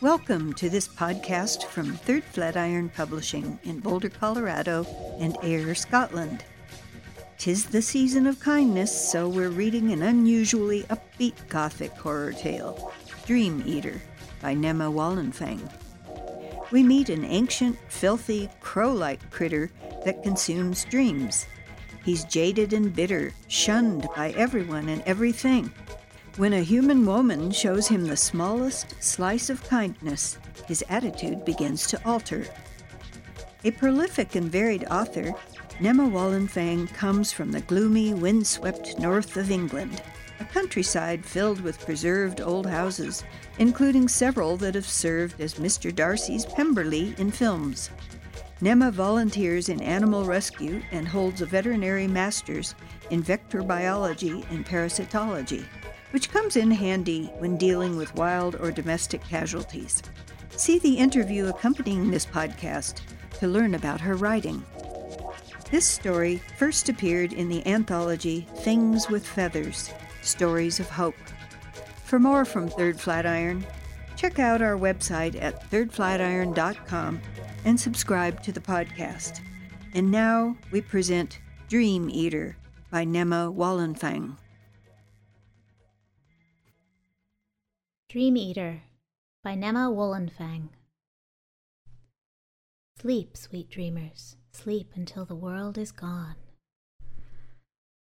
Welcome 0.00 0.52
to 0.54 0.70
this 0.70 0.86
podcast 0.86 1.64
from 1.64 1.92
Third 1.92 2.22
Flatiron 2.22 2.88
Publishing 2.88 3.58
in 3.64 3.80
Boulder, 3.80 4.08
Colorado 4.08 4.86
and 5.18 5.36
Ayr, 5.42 5.74
Scotland. 5.74 6.44
Tis 7.36 7.66
the 7.66 7.82
season 7.82 8.28
of 8.28 8.38
kindness, 8.38 9.10
so 9.10 9.28
we're 9.28 9.48
reading 9.48 9.90
an 9.90 10.04
unusually 10.04 10.84
upbeat 10.84 11.34
gothic 11.48 11.90
horror 11.90 12.32
tale, 12.32 12.92
Dream 13.26 13.60
Eater 13.66 14.00
by 14.40 14.54
Nemma 14.54 14.88
Wollenfang. 14.88 15.68
We 16.70 16.84
meet 16.84 17.08
an 17.08 17.24
ancient, 17.24 17.76
filthy, 17.88 18.48
crow 18.60 18.92
like 18.92 19.28
critter 19.32 19.68
that 20.04 20.22
consumes 20.22 20.84
dreams. 20.84 21.44
He's 22.04 22.22
jaded 22.22 22.72
and 22.72 22.94
bitter, 22.94 23.32
shunned 23.48 24.06
by 24.14 24.30
everyone 24.36 24.88
and 24.90 25.02
everything. 25.06 25.72
When 26.38 26.52
a 26.52 26.62
human 26.62 27.04
woman 27.04 27.50
shows 27.50 27.88
him 27.88 28.06
the 28.06 28.16
smallest 28.16 28.94
slice 29.02 29.50
of 29.50 29.64
kindness, 29.64 30.38
his 30.68 30.84
attitude 30.88 31.44
begins 31.44 31.84
to 31.88 32.00
alter. 32.04 32.46
A 33.64 33.72
prolific 33.72 34.36
and 34.36 34.48
varied 34.48 34.84
author, 34.84 35.34
Nemma 35.80 36.08
Wollenfang 36.08 36.94
comes 36.94 37.32
from 37.32 37.50
the 37.50 37.62
gloomy, 37.62 38.14
windswept 38.14 39.00
north 39.00 39.36
of 39.36 39.50
England, 39.50 40.00
a 40.38 40.44
countryside 40.44 41.24
filled 41.24 41.60
with 41.60 41.84
preserved 41.84 42.40
old 42.40 42.66
houses, 42.66 43.24
including 43.58 44.06
several 44.06 44.56
that 44.58 44.76
have 44.76 44.86
served 44.86 45.40
as 45.40 45.54
Mr. 45.54 45.92
Darcy's 45.92 46.46
Pemberley 46.46 47.16
in 47.18 47.32
films. 47.32 47.90
Nemma 48.62 48.92
volunteers 48.92 49.68
in 49.68 49.82
animal 49.82 50.24
rescue 50.24 50.82
and 50.92 51.08
holds 51.08 51.42
a 51.42 51.46
veterinary 51.46 52.06
master's 52.06 52.76
in 53.10 53.24
vector 53.24 53.62
biology 53.62 54.44
and 54.50 54.64
parasitology, 54.64 55.64
which 56.10 56.30
comes 56.30 56.56
in 56.56 56.70
handy 56.70 57.26
when 57.38 57.56
dealing 57.56 57.96
with 57.96 58.14
wild 58.14 58.56
or 58.56 58.70
domestic 58.70 59.22
casualties. 59.22 60.02
See 60.50 60.78
the 60.78 60.94
interview 60.96 61.46
accompanying 61.46 62.10
this 62.10 62.26
podcast 62.26 63.00
to 63.38 63.46
learn 63.46 63.74
about 63.74 64.00
her 64.00 64.16
writing. 64.16 64.64
This 65.70 65.86
story 65.86 66.40
first 66.56 66.88
appeared 66.88 67.32
in 67.32 67.48
the 67.48 67.66
anthology 67.66 68.46
Things 68.58 69.08
with 69.08 69.26
Feathers 69.26 69.90
Stories 70.22 70.80
of 70.80 70.88
Hope. 70.88 71.14
For 72.04 72.18
more 72.18 72.44
from 72.44 72.68
Third 72.68 72.98
Flatiron, 72.98 73.66
check 74.16 74.38
out 74.38 74.62
our 74.62 74.76
website 74.76 75.40
at 75.40 75.70
thirdflatiron.com 75.70 77.20
and 77.64 77.78
subscribe 77.78 78.42
to 78.42 78.52
the 78.52 78.60
podcast. 78.60 79.40
And 79.94 80.10
now 80.10 80.56
we 80.70 80.80
present 80.80 81.38
Dream 81.68 82.08
Eater 82.10 82.56
by 82.90 83.04
Nemma 83.04 83.54
Wollenfang. 83.54 84.36
Dream 88.08 88.38
Eater 88.38 88.84
by 89.44 89.54
Nemma 89.54 89.92
Wollenfang. 89.94 90.70
Sleep, 92.98 93.36
sweet 93.36 93.68
dreamers, 93.68 94.36
sleep 94.50 94.92
until 94.94 95.26
the 95.26 95.34
world 95.34 95.76
is 95.76 95.92
gone. 95.92 96.36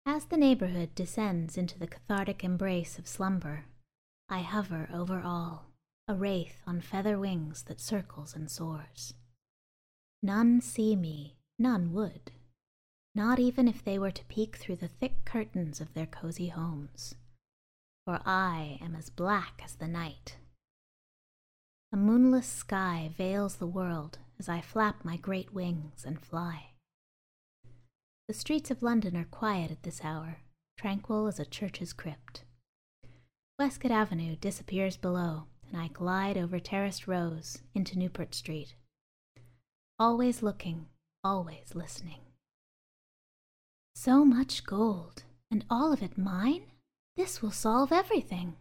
As 0.05 0.23
the 0.23 0.37
neighborhood 0.37 0.95
descends 0.95 1.57
into 1.57 1.77
the 1.77 1.85
cathartic 1.85 2.45
embrace 2.45 2.97
of 2.97 3.09
slumber, 3.09 3.65
I 4.29 4.39
hover 4.39 4.89
over 4.93 5.21
all, 5.21 5.65
a 6.07 6.15
wraith 6.15 6.61
on 6.65 6.79
feather 6.79 7.19
wings 7.19 7.63
that 7.63 7.81
circles 7.81 8.33
and 8.33 8.49
soars. 8.49 9.15
None 10.23 10.61
see 10.61 10.95
me, 10.95 11.35
none 11.57 11.91
would, 11.91 12.31
not 13.13 13.37
even 13.37 13.67
if 13.67 13.83
they 13.83 13.99
were 13.99 14.11
to 14.11 14.25
peek 14.27 14.55
through 14.55 14.77
the 14.77 14.87
thick 14.87 15.25
curtains 15.25 15.81
of 15.81 15.93
their 15.93 16.07
cozy 16.07 16.47
homes, 16.47 17.15
for 18.09 18.21
I 18.25 18.79
am 18.81 18.95
as 18.95 19.11
black 19.11 19.61
as 19.63 19.75
the 19.75 19.87
night. 19.87 20.37
A 21.93 21.95
moonless 21.95 22.47
sky 22.47 23.11
veils 23.15 23.57
the 23.57 23.67
world 23.67 24.17
as 24.39 24.49
I 24.49 24.61
flap 24.61 25.05
my 25.05 25.15
great 25.15 25.53
wings 25.53 26.03
and 26.03 26.19
fly. 26.19 26.71
The 28.27 28.33
streets 28.33 28.71
of 28.71 28.81
London 28.81 29.15
are 29.15 29.25
quiet 29.25 29.69
at 29.69 29.83
this 29.83 30.01
hour, 30.03 30.37
tranquil 30.75 31.27
as 31.27 31.39
a 31.39 31.45
church's 31.45 31.93
crypt. 31.93 32.41
Westcott 33.59 33.91
Avenue 33.91 34.35
disappears 34.37 34.97
below, 34.97 35.43
and 35.67 35.79
I 35.79 35.89
glide 35.89 36.35
over 36.35 36.59
terraced 36.59 37.07
rows 37.07 37.59
into 37.75 37.99
Newport 37.99 38.33
Street. 38.33 38.73
Always 39.99 40.41
looking, 40.41 40.87
always 41.23 41.75
listening. 41.75 42.21
So 43.93 44.25
much 44.25 44.63
gold, 44.63 45.25
and 45.51 45.63
all 45.69 45.93
of 45.93 46.01
it 46.01 46.17
mine? 46.17 46.63
This 47.19 47.41
will 47.41 47.51
solve 47.51 47.91
everything. 47.91 48.55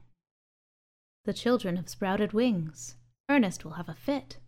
The 1.24 1.32
children 1.32 1.76
have 1.76 1.88
sprouted 1.88 2.32
wings. 2.32 2.96
Ernest 3.28 3.64
will 3.64 3.74
have 3.74 3.88
a 3.88 3.94
fit. 3.94 4.38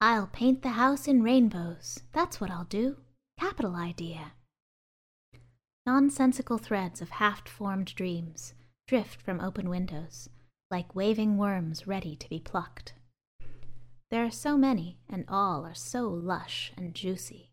I'll 0.00 0.28
paint 0.28 0.62
the 0.62 0.78
house 0.78 1.08
in 1.08 1.24
rainbows. 1.24 2.04
That's 2.12 2.40
what 2.40 2.52
I'll 2.52 2.66
do. 2.66 2.98
Capital 3.36 3.74
idea. 3.74 4.34
Nonsensical 5.84 6.56
threads 6.56 7.02
of 7.02 7.10
half 7.10 7.48
formed 7.48 7.92
dreams 7.96 8.54
drift 8.86 9.20
from 9.20 9.40
open 9.40 9.68
windows, 9.68 10.28
like 10.70 10.94
waving 10.94 11.36
worms 11.36 11.88
ready 11.88 12.14
to 12.14 12.28
be 12.28 12.38
plucked. 12.38 12.94
There 14.12 14.24
are 14.24 14.30
so 14.30 14.56
many, 14.56 15.00
and 15.10 15.24
all 15.26 15.64
are 15.64 15.74
so 15.74 16.08
lush 16.08 16.72
and 16.76 16.94
juicy. 16.94 17.50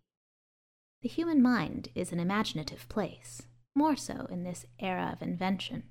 The 1.01 1.09
human 1.09 1.41
mind 1.41 1.87
is 1.95 2.11
an 2.11 2.19
imaginative 2.19 2.87
place, 2.89 3.41
more 3.75 3.95
so 3.95 4.27
in 4.29 4.43
this 4.43 4.65
era 4.79 5.11
of 5.13 5.21
invention, 5.21 5.83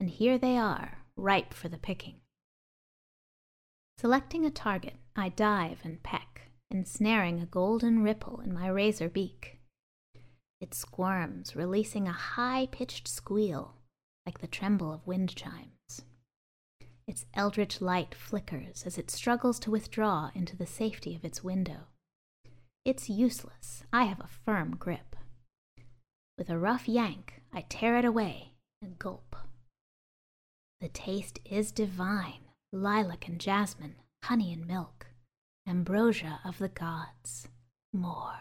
and 0.00 0.10
here 0.10 0.38
they 0.38 0.56
are, 0.56 1.04
ripe 1.16 1.54
for 1.54 1.68
the 1.68 1.78
picking. 1.78 2.16
Selecting 3.98 4.44
a 4.44 4.50
target, 4.50 4.96
I 5.14 5.28
dive 5.28 5.80
and 5.84 6.02
peck, 6.02 6.50
ensnaring 6.70 7.40
a 7.40 7.46
golden 7.46 8.02
ripple 8.02 8.40
in 8.40 8.52
my 8.52 8.66
razor 8.66 9.08
beak. 9.08 9.60
It 10.60 10.74
squirms, 10.74 11.54
releasing 11.54 12.08
a 12.08 12.12
high 12.12 12.68
pitched 12.70 13.06
squeal, 13.08 13.76
like 14.26 14.38
the 14.38 14.46
tremble 14.46 14.92
of 14.92 15.06
wind 15.06 15.34
chimes. 15.36 16.02
Its 17.06 17.26
eldritch 17.34 17.80
light 17.80 18.14
flickers 18.14 18.84
as 18.86 18.96
it 18.96 19.10
struggles 19.10 19.58
to 19.60 19.70
withdraw 19.70 20.30
into 20.34 20.56
the 20.56 20.66
safety 20.66 21.14
of 21.16 21.24
its 21.24 21.42
window. 21.42 21.88
It's 22.84 23.10
useless. 23.10 23.84
I 23.92 24.04
have 24.04 24.20
a 24.20 24.28
firm 24.28 24.76
grip. 24.76 25.11
With 26.42 26.50
a 26.50 26.58
rough 26.58 26.88
yank, 26.88 27.40
I 27.52 27.64
tear 27.68 27.96
it 27.98 28.04
away 28.04 28.54
and 28.82 28.98
gulp. 28.98 29.36
The 30.80 30.88
taste 30.88 31.38
is 31.44 31.70
divine 31.70 32.40
lilac 32.72 33.28
and 33.28 33.40
jasmine, 33.40 33.94
honey 34.24 34.52
and 34.52 34.66
milk, 34.66 35.06
ambrosia 35.68 36.40
of 36.44 36.58
the 36.58 36.68
gods. 36.68 37.46
More. 37.92 38.40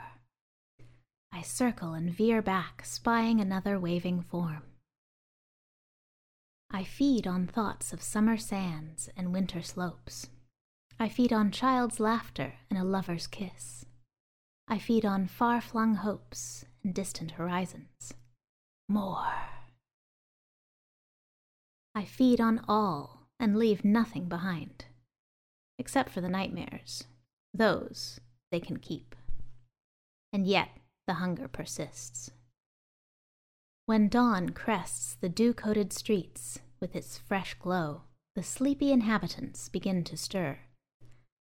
I 1.32 1.44
circle 1.44 1.94
and 1.94 2.10
veer 2.10 2.42
back, 2.42 2.86
spying 2.86 3.40
another 3.40 3.80
waving 3.80 4.24
form. 4.24 4.64
I 6.72 6.84
feed 6.84 7.28
on 7.28 7.46
thoughts 7.46 7.94
of 7.94 8.02
summer 8.02 8.36
sands 8.36 9.12
and 9.16 9.32
winter 9.32 9.62
slopes. 9.62 10.28
I 11.00 11.08
feed 11.08 11.32
on 11.32 11.52
child's 11.52 12.00
laughter 12.00 12.56
and 12.68 12.80
a 12.80 12.84
lover's 12.84 13.28
kiss. 13.28 13.86
I 14.68 14.80
feed 14.80 15.06
on 15.06 15.28
far 15.28 15.62
flung 15.62 15.94
hopes 15.94 16.66
and 16.84 16.94
distant 16.94 17.32
horizons. 17.32 18.14
More. 18.88 19.50
I 21.94 22.06
feed 22.06 22.40
on 22.40 22.64
all 22.68 23.28
and 23.40 23.58
leave 23.58 23.84
nothing 23.84 24.30
behind, 24.30 24.86
except 25.78 26.10
for 26.10 26.22
the 26.22 26.30
nightmares. 26.30 27.06
Those 27.54 28.20
they 28.52 28.60
can 28.60 28.78
keep. 28.78 29.16
And 30.32 30.46
yet 30.46 30.70
the 31.08 31.16
hunger 31.16 31.48
persists. 31.48 32.32
When 33.86 34.08
dawn 34.08 34.50
crests 34.50 35.18
the 35.20 35.30
dew 35.30 35.54
coated 35.54 35.92
streets 35.92 36.60
with 36.80 36.96
its 36.96 37.18
fresh 37.18 37.56
glow, 37.56 38.04
the 38.36 38.44
sleepy 38.44 38.92
inhabitants 38.92 39.68
begin 39.68 40.04
to 40.06 40.16
stir. 40.16 40.60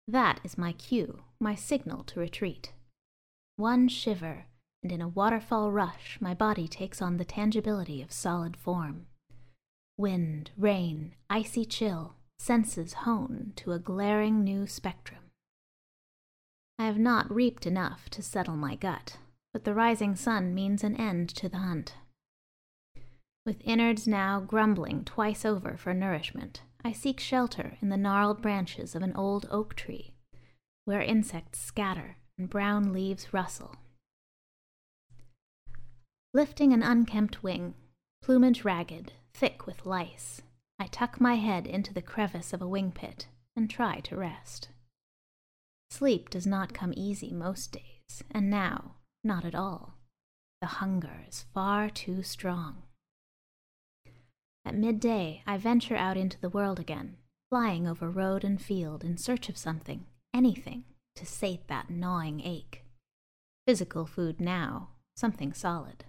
That 0.08 0.40
is 0.44 0.58
my 0.58 0.74
cue, 0.74 1.24
my 1.40 1.56
signal 1.56 2.04
to 2.04 2.20
retreat. 2.20 2.74
One 3.56 3.88
shiver, 3.88 4.46
and 4.86 4.92
in 4.92 5.02
a 5.02 5.08
waterfall 5.08 5.72
rush, 5.72 6.20
my 6.22 6.36
body 6.36 6.68
takes 6.68 7.02
on 7.02 7.18
the 7.18 7.26
tangibility 7.26 8.04
of 8.04 8.12
solid 8.12 8.56
form. 8.56 9.08
Wind, 9.98 10.52
rain, 10.56 11.16
icy 11.28 11.66
chill, 11.66 12.14
senses 12.38 12.94
hone 12.94 13.52
to 13.56 13.72
a 13.72 13.80
glaring 13.80 14.44
new 14.44 14.68
spectrum. 14.68 15.32
I 16.78 16.86
have 16.86 17.00
not 17.00 17.34
reaped 17.34 17.66
enough 17.66 18.12
to 18.12 18.22
settle 18.22 18.56
my 18.56 18.76
gut, 18.76 19.18
but 19.54 19.64
the 19.64 19.74
rising 19.74 20.16
sun 20.16 20.54
means 20.54 20.84
an 20.84 20.96
end 20.98 21.30
to 21.30 21.50
the 21.50 21.58
hunt. 21.58 21.96
With 23.44 23.64
innards 23.66 24.08
now 24.08 24.40
grumbling 24.40 25.04
twice 25.04 25.44
over 25.46 25.78
for 25.78 25.96
nourishment, 25.96 26.62
I 26.84 26.92
seek 26.92 27.20
shelter 27.20 27.80
in 27.82 27.90
the 27.90 27.98
gnarled 27.98 28.40
branches 28.40 28.94
of 28.94 29.02
an 29.02 29.16
old 29.16 29.48
oak 29.50 29.74
tree, 29.74 30.14
where 30.84 31.02
insects 31.02 31.60
scatter 31.60 32.18
and 32.38 32.48
brown 32.48 32.94
leaves 32.94 33.34
rustle. 33.34 33.78
Lifting 36.36 36.74
an 36.74 36.84
unkempt 36.84 37.44
wing, 37.44 37.76
plumage 38.22 38.66
ragged, 38.66 39.14
thick 39.34 39.66
with 39.66 39.86
lice, 39.86 40.42
I 40.78 40.88
tuck 40.88 41.22
my 41.22 41.36
head 41.36 41.66
into 41.66 41.94
the 41.94 42.02
crevice 42.02 42.52
of 42.52 42.62
a 42.62 42.68
wing 42.68 42.92
pit 42.92 43.28
and 43.56 43.70
try 43.70 44.02
to 44.02 44.18
rest. 44.18 44.68
Sleep 45.90 46.30
does 46.30 46.46
not 46.46 46.74
come 46.74 46.94
easy 46.98 47.32
most 47.32 47.72
days, 47.72 48.22
and 48.32 48.50
now, 48.50 48.96
not 49.24 49.46
at 49.46 49.56
all. 49.56 49.94
The 50.60 50.68
hunger 50.68 51.24
is 51.26 51.46
far 51.54 51.90
too 51.90 52.22
strong. 52.22 52.84
At 54.66 54.76
midday, 54.76 55.42
I 55.48 55.56
venture 55.56 55.96
out 55.96 56.18
into 56.18 56.42
the 56.42 56.50
world 56.50 56.82
again, 56.82 57.16
flying 57.50 57.88
over 57.88 58.10
road 58.10 58.44
and 58.44 58.62
field 58.62 59.06
in 59.06 59.16
search 59.16 59.48
of 59.48 59.56
something, 59.56 60.06
anything, 60.34 60.84
to 61.16 61.26
sate 61.26 61.70
that 61.70 61.90
gnawing 61.90 62.42
ache. 62.42 62.84
Physical 63.66 64.06
food 64.06 64.42
now, 64.42 64.90
something 65.16 65.54
solid. 65.54 66.04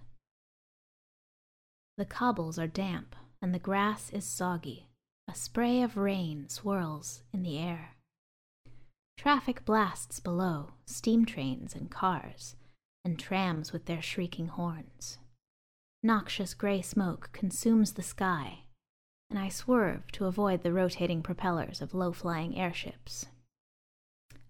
The 1.97 2.05
cobbles 2.05 2.59
are 2.59 2.67
damp, 2.67 3.15
and 3.41 3.53
the 3.53 3.59
grass 3.59 4.11
is 4.11 4.23
soggy. 4.23 4.87
A 5.27 5.33
spray 5.33 5.81
of 5.81 5.97
rain 5.97 6.47
swirls 6.47 7.23
in 7.33 7.41
the 7.41 7.57
air. 7.57 7.95
Traffic 9.17 9.65
blasts 9.65 10.19
below, 10.19 10.73
steam 10.85 11.25
trains 11.25 11.73
and 11.73 11.89
cars, 11.89 12.55
and 13.03 13.17
trams 13.17 13.73
with 13.73 13.85
their 13.85 14.01
shrieking 14.01 14.47
horns. 14.47 15.17
Noxious 16.03 16.53
gray 16.53 16.83
smoke 16.83 17.31
consumes 17.33 17.93
the 17.93 18.03
sky, 18.03 18.59
and 19.31 19.39
I 19.39 19.49
swerve 19.49 20.11
to 20.13 20.25
avoid 20.25 20.61
the 20.61 20.71
rotating 20.71 21.23
propellers 21.23 21.81
of 21.81 21.95
low 21.95 22.13
flying 22.13 22.55
airships. 22.55 23.25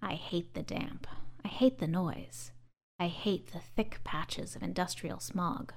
I 0.01 0.15
hate 0.15 0.53
the 0.53 0.63
damp. 0.63 1.07
I 1.45 1.47
hate 1.47 1.79
the 1.79 1.87
noise. 1.87 2.51
I 2.99 3.07
hate 3.07 3.53
the 3.53 3.59
thick 3.59 4.01
patches 4.03 4.55
of 4.55 4.63
industrial 4.63 5.19
smog. 5.21 5.73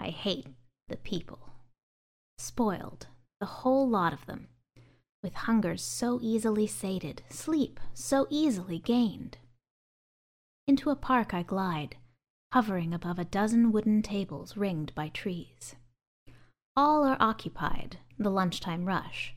I 0.00 0.08
hate 0.08 0.46
the 0.88 0.96
people. 0.96 1.38
Spoiled, 2.38 3.06
the 3.38 3.46
whole 3.46 3.86
lot 3.88 4.14
of 4.14 4.24
them, 4.24 4.48
with 5.22 5.34
hungers 5.34 5.82
so 5.82 6.18
easily 6.22 6.66
sated, 6.66 7.22
sleep 7.28 7.78
so 7.92 8.26
easily 8.30 8.78
gained. 8.78 9.36
Into 10.66 10.88
a 10.88 10.96
park 10.96 11.34
I 11.34 11.42
glide, 11.42 11.96
hovering 12.52 12.94
above 12.94 13.18
a 13.18 13.24
dozen 13.24 13.72
wooden 13.72 14.00
tables 14.00 14.56
ringed 14.56 14.94
by 14.94 15.08
trees. 15.08 15.76
All 16.74 17.04
are 17.04 17.18
occupied, 17.20 17.98
the 18.18 18.30
lunchtime 18.30 18.86
rush, 18.86 19.34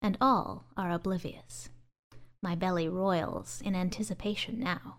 and 0.00 0.16
all 0.20 0.64
are 0.76 0.90
oblivious. 0.90 1.68
My 2.42 2.54
belly 2.54 2.88
roils 2.88 3.60
in 3.62 3.74
anticipation 3.74 4.58
now. 4.58 4.96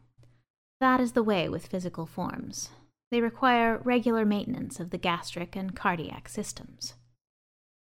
That 0.79 0.99
is 0.99 1.13
the 1.13 1.23
way 1.23 1.49
with 1.49 1.67
physical 1.67 2.05
forms. 2.05 2.69
They 3.11 3.21
require 3.21 3.77
regular 3.77 4.25
maintenance 4.25 4.79
of 4.79 4.89
the 4.89 4.97
gastric 4.97 5.55
and 5.55 5.75
cardiac 5.75 6.27
systems. 6.27 6.95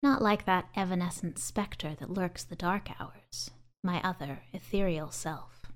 Not 0.02 0.22
like 0.22 0.46
that 0.46 0.68
evanescent 0.74 1.38
spectre 1.38 1.94
that 1.94 2.10
lurks 2.10 2.44
the 2.44 2.56
dark 2.56 2.88
hours, 3.00 3.50
my 3.84 4.00
other 4.02 4.42
ethereal 4.52 5.10
self. 5.10 5.66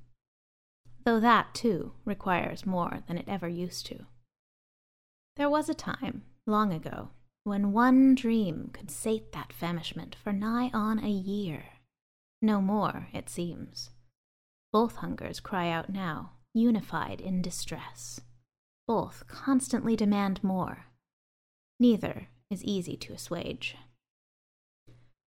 Though 1.04 1.20
that, 1.20 1.54
too, 1.54 1.92
requires 2.04 2.66
more 2.66 3.00
than 3.06 3.18
it 3.18 3.28
ever 3.28 3.48
used 3.48 3.86
to. 3.86 4.06
There 5.36 5.50
was 5.50 5.68
a 5.68 5.74
time, 5.74 6.22
long 6.46 6.72
ago, 6.72 7.10
when 7.44 7.72
one 7.72 8.16
dream 8.16 8.70
could 8.72 8.90
sate 8.90 9.30
that 9.32 9.52
famishment 9.52 10.16
for 10.16 10.32
nigh 10.32 10.70
on 10.74 10.98
a 10.98 11.08
year. 11.08 11.64
No 12.42 12.60
more, 12.60 13.08
it 13.12 13.28
seems. 13.28 13.90
Both 14.72 14.96
hungers 14.96 15.38
cry 15.38 15.70
out 15.70 15.90
now, 15.90 16.32
unified 16.54 17.20
in 17.20 17.40
distress. 17.42 18.20
Both 18.86 19.26
constantly 19.26 19.96
demand 19.96 20.42
more. 20.44 20.86
Neither 21.80 22.28
is 22.50 22.64
easy 22.64 22.96
to 22.98 23.12
assuage. 23.12 23.76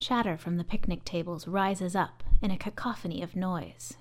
Chatter 0.02 0.36
from 0.36 0.56
the 0.56 0.64
picnic 0.64 1.04
tables 1.04 1.46
rises 1.46 1.94
up 1.94 2.22
in 2.42 2.50
a 2.50 2.58
cacophony 2.58 3.22
of 3.22 3.36
noise. 3.36 3.96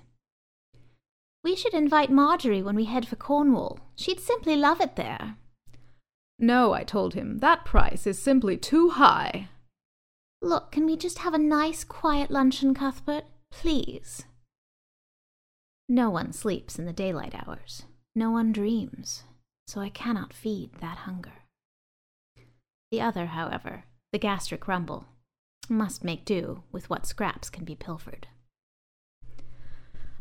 We 1.44 1.54
should 1.54 1.74
invite 1.74 2.10
Marjorie 2.10 2.62
when 2.62 2.74
we 2.74 2.86
head 2.86 3.06
for 3.06 3.16
Cornwall. 3.16 3.78
She'd 3.94 4.20
simply 4.20 4.56
love 4.56 4.80
it 4.80 4.96
there. 4.96 5.36
No, 6.38 6.72
I 6.72 6.82
told 6.82 7.14
him, 7.14 7.38
that 7.38 7.64
price 7.64 8.06
is 8.06 8.18
simply 8.18 8.56
too 8.56 8.90
high. 8.90 9.48
Look, 10.42 10.72
can 10.72 10.84
we 10.86 10.96
just 10.96 11.18
have 11.20 11.34
a 11.34 11.38
nice, 11.38 11.84
quiet 11.84 12.30
luncheon, 12.30 12.74
Cuthbert? 12.74 13.24
Please. 13.50 14.24
No 15.88 16.10
one 16.10 16.32
sleeps 16.32 16.78
in 16.78 16.84
the 16.84 16.92
daylight 16.92 17.34
hours. 17.34 17.84
No 18.14 18.30
one 18.30 18.52
dreams, 18.52 19.22
so 19.66 19.80
I 19.80 19.88
cannot 19.88 20.32
feed 20.32 20.74
that 20.80 20.98
hunger. 20.98 21.42
The 22.90 23.00
other, 23.00 23.26
however, 23.26 23.84
the 24.12 24.18
gastric 24.18 24.68
rumble, 24.68 25.06
must 25.68 26.04
make 26.04 26.24
do 26.24 26.62
with 26.70 26.88
what 26.88 27.06
scraps 27.06 27.50
can 27.50 27.64
be 27.64 27.74
pilfered. 27.74 28.28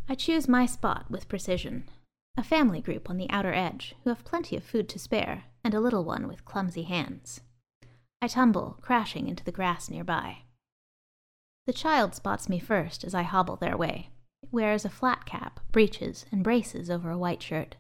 I 0.10 0.16
choose 0.16 0.48
my 0.48 0.66
spot 0.66 1.10
with 1.10 1.28
precision. 1.28 1.90
A 2.38 2.44
family 2.44 2.82
group 2.82 3.10
on 3.10 3.18
the 3.18 3.30
outer 3.30 3.54
edge 3.54 3.96
who 4.04 4.10
have 4.10 4.26
plenty 4.26 4.56
of 4.56 4.64
food 4.64 4.90
to 4.90 5.00
spare, 5.00 5.46
and 5.64 5.74
a 5.74 5.80
little 5.80 6.04
one 6.04 6.28
with 6.28 6.46
clumsy 6.46 6.84
hands. 6.84 7.42
I 8.22 8.28
tumble, 8.28 8.78
crashing 8.82 9.28
into 9.28 9.44
the 9.44 9.52
grass 9.52 9.90
nearby. 9.90 10.40
The 11.66 11.74
child 11.74 12.14
spots 12.14 12.50
me 12.50 12.60
first 12.60 13.04
as 13.04 13.16
I 13.16 13.24
hobble 13.24 13.56
their 13.56 13.78
way. 13.78 14.10
It 14.44 14.50
wears 14.52 14.86
a 14.86 14.90
flat 14.90 15.26
cap, 15.26 15.60
breeches, 15.72 16.26
and 16.32 16.44
braces 16.44 16.90
over 16.90 17.10
a 17.10 17.18
white 17.18 17.42
shirt. 17.42 17.76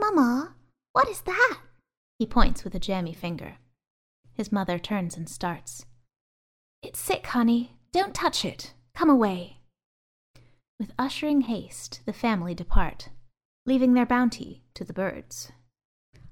Mamma, 0.00 0.55
what 0.96 1.10
is 1.10 1.20
that? 1.20 1.58
He 2.18 2.24
points 2.24 2.64
with 2.64 2.74
a 2.74 2.78
jammy 2.78 3.12
finger. 3.12 3.58
His 4.32 4.50
mother 4.50 4.78
turns 4.78 5.14
and 5.14 5.28
starts. 5.28 5.84
It's 6.82 6.98
sick, 6.98 7.26
honey. 7.26 7.76
Don't 7.92 8.14
touch 8.14 8.46
it. 8.46 8.72
Come 8.94 9.10
away. 9.10 9.58
With 10.80 10.94
ushering 10.98 11.42
haste, 11.42 12.00
the 12.06 12.14
family 12.14 12.54
depart, 12.54 13.10
leaving 13.66 13.92
their 13.92 14.06
bounty 14.06 14.62
to 14.72 14.84
the 14.84 14.94
birds. 14.94 15.52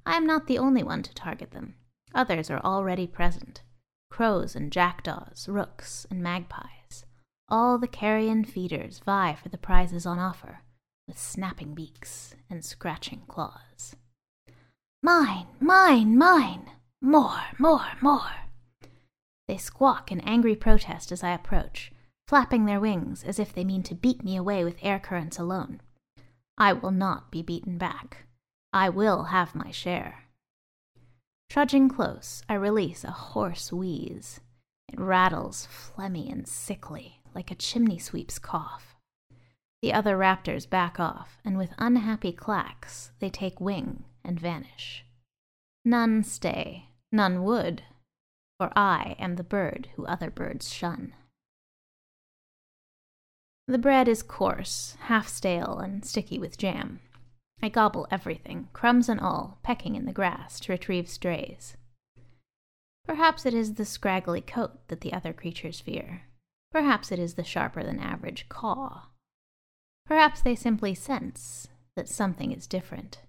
I 0.07 0.17
am 0.17 0.27
not 0.27 0.47
the 0.47 0.57
only 0.57 0.83
one 0.83 1.03
to 1.03 1.13
target 1.13 1.51
them. 1.51 1.75
Others 2.15 2.49
are 2.49 2.65
already 2.65 3.07
present 3.07 3.61
crows 4.11 4.57
and 4.57 4.73
jackdaws, 4.73 5.47
rooks 5.47 6.07
and 6.11 6.23
magpies. 6.23 7.05
All 7.51 7.77
the 7.77 7.87
carrion 7.87 8.47
feeders 8.47 9.03
vie 9.05 9.37
for 9.43 9.51
the 9.51 9.59
prizes 9.59 10.07
on 10.07 10.19
offer, 10.19 10.61
with 11.07 11.19
snapping 11.19 11.75
beaks 11.75 12.35
and 12.49 12.65
scratching 12.65 13.25
claws. 13.29 13.95
Mine, 15.05 15.47
mine, 15.61 16.17
mine! 16.17 16.71
More, 17.03 17.43
more, 17.59 17.89
more! 18.01 18.31
They 19.47 19.59
squawk 19.59 20.11
in 20.11 20.21
angry 20.21 20.57
protest 20.57 21.13
as 21.13 21.23
I 21.23 21.33
approach, 21.33 21.93
flapping 22.27 22.65
their 22.65 22.81
wings 22.81 23.23
as 23.23 23.39
if 23.39 23.53
they 23.53 23.65
mean 23.65 23.83
to 23.83 23.95
beat 23.95 24.25
me 24.25 24.35
away 24.35 24.65
with 24.65 24.79
air 24.81 24.99
currents 24.99 25.39
alone. 25.39 25.83
I 26.57 26.73
will 26.73 26.91
not 26.91 27.31
be 27.31 27.43
beaten 27.43 27.77
back. 27.77 28.25
I 28.73 28.89
will 28.89 29.25
have 29.25 29.55
my 29.55 29.71
share. 29.71 30.25
Trudging 31.51 31.91
close, 31.91 32.43
I 32.49 32.55
release 32.55 33.05
a 33.05 33.11
hoarse 33.11 33.71
wheeze. 33.71 34.41
It 34.89 34.99
rattles 34.99 35.69
phlegmy 35.71 36.33
and 36.33 36.49
sickly, 36.49 37.21
like 37.35 37.51
a 37.51 37.57
chimney 37.57 37.99
sweep's 37.99 38.39
cough. 38.39 38.97
The 39.83 39.93
other 39.93 40.17
raptors 40.17 40.67
back 40.67 40.99
off, 40.99 41.37
and 41.45 41.59
with 41.59 41.75
unhappy 41.77 42.33
clacks, 42.33 43.11
they 43.19 43.29
take 43.29 43.61
wing 43.61 44.05
and 44.25 44.41
vanish. 44.41 45.05
None 45.85 46.25
stay, 46.25 46.89
none 47.13 47.45
would, 47.45 47.83
for 48.59 48.73
I 48.77 49.17
am 49.19 49.37
the 49.37 49.45
bird 49.45 49.89
who 49.97 50.07
other 50.07 50.31
birds 50.31 50.73
shun. 50.73 51.15
The 53.67 53.79
bread 53.79 54.09
is 54.09 54.23
coarse, 54.23 54.97
half 55.03 55.29
stale, 55.29 55.79
and 55.79 56.05
sticky 56.05 56.39
with 56.39 56.59
jam. 56.59 57.01
I 57.63 57.69
gobble 57.71 58.07
everything, 58.11 58.69
crumbs 58.73 59.09
and 59.09 59.19
all, 59.19 59.59
pecking 59.63 59.97
in 59.97 60.05
the 60.05 60.13
grass 60.13 60.61
to 60.61 60.73
retrieve 60.73 61.09
strays. 61.09 61.77
Perhaps 63.07 63.47
it 63.47 63.55
is 63.55 63.75
the 63.75 63.85
scraggly 63.85 64.41
coat 64.41 64.89
that 64.89 65.01
the 65.01 65.13
other 65.13 65.33
creatures 65.33 65.81
fear. 65.81 66.23
Perhaps 66.73 67.13
it 67.13 67.19
is 67.19 67.35
the 67.35 67.45
sharper 67.45 67.83
than 67.83 67.99
average 68.01 68.49
caw. 68.49 69.05
Perhaps 70.07 70.43
they 70.43 70.55
simply 70.55 70.95
sense 70.95 71.69
that 71.97 72.09
something 72.09 72.53
is 72.53 72.67
different, 72.67 73.21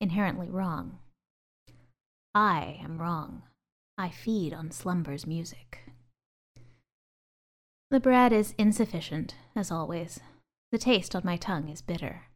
inherently 0.00 0.48
wrong. 0.48 0.98
I 2.34 2.80
am 2.82 2.98
wrong. 2.98 3.42
I 3.96 4.10
feed 4.10 4.52
on 4.52 4.70
slumber's 4.70 5.26
music. 5.26 5.90
The 7.90 8.00
bread 8.00 8.32
is 8.32 8.54
insufficient, 8.58 9.34
as 9.56 9.70
always. 9.70 10.20
The 10.70 10.78
taste 10.78 11.16
on 11.16 11.22
my 11.24 11.36
tongue 11.36 11.68
is 11.68 11.80
bitter. 11.80 12.26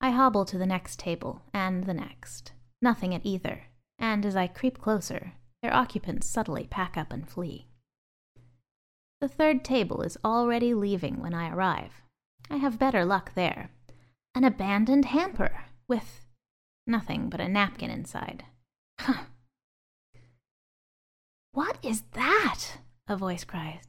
I 0.00 0.10
hobble 0.10 0.44
to 0.46 0.58
the 0.58 0.66
next 0.66 0.98
table, 0.98 1.42
and 1.54 1.84
the 1.84 1.94
next. 1.94 2.52
Nothing 2.82 3.14
at 3.14 3.24
either, 3.24 3.64
and 3.98 4.26
as 4.26 4.34
I 4.34 4.46
creep 4.46 4.80
closer, 4.80 5.34
their 5.62 5.74
occupants 5.74 6.26
subtly 6.26 6.66
pack 6.70 6.96
up 6.96 7.12
and 7.12 7.28
flee. 7.28 7.68
The 9.20 9.28
third 9.28 9.64
table 9.64 10.02
is 10.02 10.18
already 10.24 10.74
leaving 10.74 11.20
when 11.20 11.34
I 11.34 11.50
arrive. 11.50 12.02
I 12.50 12.56
have 12.56 12.78
better 12.78 13.04
luck 13.04 13.34
there. 13.34 13.70
An 14.34 14.44
abandoned 14.44 15.04
hamper, 15.06 15.66
with 15.90 16.24
nothing 16.86 17.28
but 17.28 17.40
a 17.40 17.48
napkin 17.48 17.90
inside. 17.90 18.44
Huh. 19.00 19.24
What 21.52 21.78
is 21.82 22.04
that? 22.12 22.78
A 23.08 23.16
voice 23.16 23.42
cries. 23.42 23.82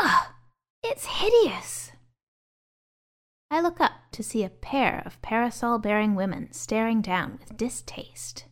Ugh! 0.00 0.28
It's 0.84 1.04
hideous! 1.04 1.90
I 3.50 3.60
look 3.60 3.80
up 3.80 3.92
to 4.12 4.22
see 4.22 4.44
a 4.44 4.48
pair 4.48 5.02
of 5.04 5.20
parasol 5.20 5.80
bearing 5.80 6.14
women 6.14 6.52
staring 6.52 7.02
down 7.02 7.38
with 7.40 7.56
distaste. 7.56 8.44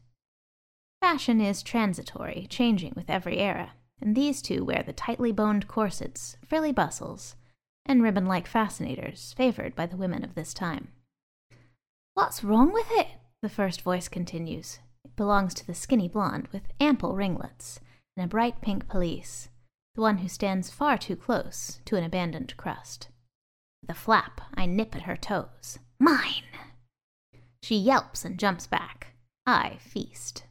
Fashion 1.01 1.41
is 1.41 1.63
transitory, 1.63 2.49
changing 2.51 2.93
with 2.97 3.09
every 3.09 3.39
era, 3.39 3.75
and 4.03 4.17
these 4.17 4.43
two 4.43 4.65
wear 4.65 4.83
the 4.83 4.93
tightly 4.93 5.31
boned 5.31 5.69
corsets, 5.69 6.37
frilly 6.45 6.73
bustles, 6.73 7.37
and 7.87 8.03
ribbon 8.03 8.27
like 8.27 8.49
fascinators 8.49 9.33
favored 9.37 9.77
by 9.77 9.87
the 9.87 9.97
women 9.97 10.25
of 10.25 10.35
this 10.35 10.53
time. 10.53 10.89
What's 12.19 12.43
wrong 12.43 12.73
with 12.73 12.91
it? 12.91 13.07
The 13.43 13.49
first 13.49 13.83
voice 13.83 14.09
continues. 14.09 14.81
It 15.05 15.15
belongs 15.15 15.55
to 15.55 15.65
the 15.65 15.73
skinny 15.73 16.09
blonde 16.09 16.49
with 16.49 16.65
ample 16.81 17.15
ringlets 17.15 17.79
and 18.17 18.25
a 18.25 18.29
bright 18.29 18.61
pink 18.61 18.89
pelisse, 18.89 19.51
the 19.95 20.01
one 20.01 20.19
who 20.19 20.29
stands 20.29 20.69
far 20.69 20.99
too 20.99 21.15
close 21.15 21.79
to 21.85 21.95
an 21.95 22.03
abandoned 22.03 22.57
crust. 22.57 23.07
With 23.83 23.91
a 23.91 23.95
flap, 23.95 24.41
I 24.55 24.67
nip 24.67 24.97
at 24.97 25.03
her 25.03 25.17
toes. 25.17 25.79
Mine! 26.01 26.43
She 27.63 27.77
yelps 27.77 28.25
and 28.25 28.37
jumps 28.37 28.67
back. 28.67 29.13
I 29.47 29.77
feast. 29.79 30.43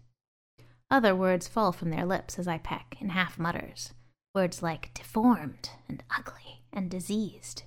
Other 0.89 1.13
words 1.13 1.49
fall 1.49 1.73
from 1.73 1.89
their 1.89 2.05
lips 2.05 2.39
as 2.39 2.47
I 2.47 2.59
peck 2.59 2.95
in 3.01 3.09
half 3.09 3.37
mutters. 3.37 3.93
Words 4.33 4.63
like 4.63 4.93
deformed 4.93 5.71
and 5.89 6.01
ugly 6.17 6.63
and 6.71 6.89
diseased. 6.89 7.63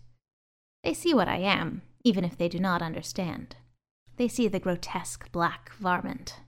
They 0.82 0.94
see 0.94 1.12
what 1.12 1.28
I 1.28 1.36
am, 1.36 1.82
even 2.02 2.24
if 2.24 2.38
they 2.38 2.48
do 2.48 2.58
not 2.58 2.80
understand. 2.80 3.56
They 4.20 4.28
see 4.28 4.48
the 4.48 4.60
grotesque 4.60 5.32
black 5.32 5.72
varmint. 5.76 6.40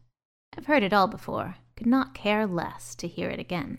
I've 0.55 0.67
heard 0.67 0.83
it 0.83 0.93
all 0.93 1.07
before, 1.07 1.57
could 1.75 1.87
not 1.87 2.13
care 2.13 2.47
less 2.47 2.95
to 2.97 3.09
hear 3.09 3.31
it 3.31 3.41
again. 3.41 3.79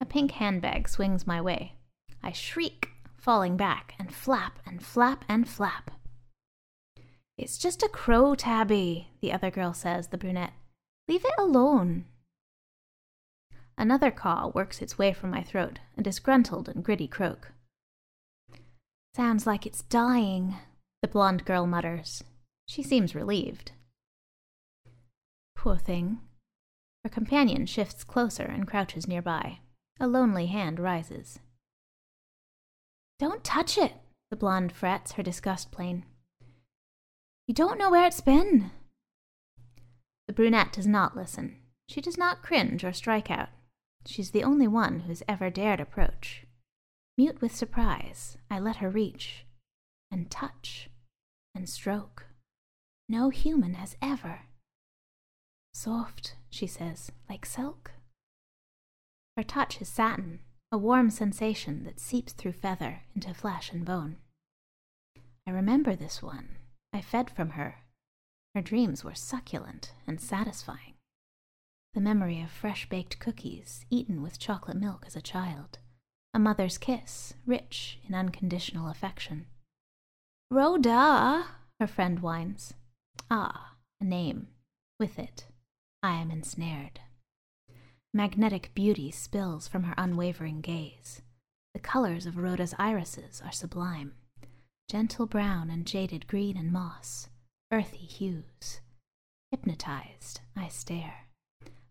A 0.00 0.06
pink 0.06 0.30
handbag 0.30 0.88
swings 0.88 1.26
my 1.26 1.40
way. 1.40 1.74
I 2.22 2.30
shriek, 2.30 2.90
falling 3.16 3.56
back, 3.56 3.94
and 3.98 4.14
flap 4.14 4.60
and 4.64 4.80
flap 4.80 5.24
and 5.28 5.48
flap. 5.48 5.90
It's 7.36 7.58
just 7.58 7.82
a 7.82 7.88
crow, 7.88 8.36
Tabby, 8.36 9.08
the 9.20 9.32
other 9.32 9.50
girl 9.50 9.74
says, 9.74 10.06
the 10.06 10.16
brunette. 10.16 10.52
Leave 11.08 11.24
it 11.24 11.34
alone. 11.36 12.04
Another 13.76 14.12
caw 14.12 14.52
works 14.54 14.80
its 14.80 14.96
way 14.96 15.12
from 15.12 15.32
my 15.32 15.42
throat, 15.42 15.80
a 15.98 16.02
disgruntled 16.02 16.68
and 16.68 16.84
gritty 16.84 17.08
croak. 17.08 17.50
Sounds 19.16 19.44
like 19.44 19.66
it's 19.66 19.82
dying, 19.82 20.54
the 21.02 21.08
blonde 21.08 21.44
girl 21.44 21.66
mutters. 21.66 22.22
She 22.70 22.84
seems 22.84 23.16
relieved. 23.16 23.72
Poor 25.56 25.76
thing. 25.76 26.20
Her 27.02 27.10
companion 27.10 27.66
shifts 27.66 28.04
closer 28.04 28.44
and 28.44 28.64
crouches 28.64 29.08
nearby. 29.08 29.58
A 29.98 30.06
lonely 30.06 30.46
hand 30.46 30.78
rises. 30.78 31.40
Don't 33.18 33.42
touch 33.42 33.76
it, 33.76 33.94
the 34.30 34.36
blonde 34.36 34.70
frets, 34.70 35.14
her 35.14 35.22
disgust 35.24 35.72
plain. 35.72 36.04
You 37.48 37.54
don't 37.54 37.76
know 37.76 37.90
where 37.90 38.06
it's 38.06 38.20
been. 38.20 38.70
The 40.28 40.32
brunette 40.32 40.72
does 40.72 40.86
not 40.86 41.16
listen. 41.16 41.56
She 41.88 42.00
does 42.00 42.16
not 42.16 42.40
cringe 42.40 42.84
or 42.84 42.92
strike 42.92 43.32
out. 43.32 43.48
She's 44.06 44.30
the 44.30 44.44
only 44.44 44.68
one 44.68 45.00
who's 45.00 45.24
ever 45.28 45.50
dared 45.50 45.80
approach. 45.80 46.46
Mute 47.18 47.40
with 47.40 47.52
surprise, 47.52 48.38
I 48.48 48.60
let 48.60 48.76
her 48.76 48.88
reach, 48.88 49.44
and 50.08 50.30
touch, 50.30 50.88
and 51.52 51.68
stroke. 51.68 52.26
No 53.10 53.30
human 53.30 53.74
has 53.74 53.96
ever. 54.00 54.42
Soft, 55.74 56.36
she 56.48 56.68
says, 56.68 57.10
like 57.28 57.44
silk. 57.44 57.90
Her 59.36 59.42
touch 59.42 59.82
is 59.82 59.88
satin, 59.88 60.38
a 60.70 60.78
warm 60.78 61.10
sensation 61.10 61.82
that 61.82 61.98
seeps 61.98 62.32
through 62.32 62.52
feather 62.52 63.02
into 63.16 63.34
flesh 63.34 63.72
and 63.72 63.84
bone. 63.84 64.18
I 65.44 65.50
remember 65.50 65.96
this 65.96 66.22
one. 66.22 66.50
I 66.92 67.00
fed 67.00 67.30
from 67.30 67.50
her, 67.50 67.78
her 68.54 68.62
dreams 68.62 69.02
were 69.02 69.16
succulent 69.16 69.92
and 70.06 70.20
satisfying. 70.20 70.94
The 71.94 72.00
memory 72.00 72.40
of 72.40 72.52
fresh 72.52 72.88
baked 72.88 73.18
cookies 73.18 73.86
eaten 73.90 74.22
with 74.22 74.38
chocolate 74.38 74.76
milk 74.76 75.02
as 75.04 75.16
a 75.16 75.20
child, 75.20 75.80
a 76.32 76.38
mother's 76.38 76.78
kiss, 76.78 77.34
rich 77.44 77.98
in 78.06 78.14
unconditional 78.14 78.88
affection. 78.88 79.46
Rhoda, 80.48 81.46
her 81.80 81.88
friend 81.88 82.20
whines. 82.20 82.74
Ah, 83.28 83.74
a 84.00 84.04
name. 84.04 84.48
With 84.98 85.18
it, 85.18 85.46
I 86.02 86.16
am 86.16 86.30
ensnared. 86.30 87.00
Magnetic 88.12 88.70
beauty 88.74 89.10
spills 89.10 89.66
from 89.66 89.84
her 89.84 89.94
unwavering 89.96 90.60
gaze. 90.60 91.22
The 91.74 91.80
colors 91.80 92.26
of 92.26 92.36
Rhoda's 92.36 92.74
irises 92.78 93.42
are 93.44 93.52
sublime 93.52 94.14
gentle 94.90 95.24
brown 95.26 95.70
and 95.70 95.86
jaded 95.86 96.26
green 96.26 96.56
and 96.56 96.72
moss, 96.72 97.28
earthy 97.70 97.98
hues. 97.98 98.80
Hypnotized, 99.52 100.40
I 100.56 100.66
stare. 100.66 101.28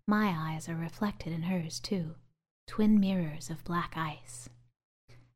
My 0.05 0.35
eyes 0.37 0.67
are 0.67 0.75
reflected 0.75 1.31
in 1.31 1.43
hers, 1.43 1.79
too, 1.79 2.15
twin 2.67 2.99
mirrors 2.99 3.49
of 3.49 3.63
black 3.63 3.93
ice. 3.95 4.49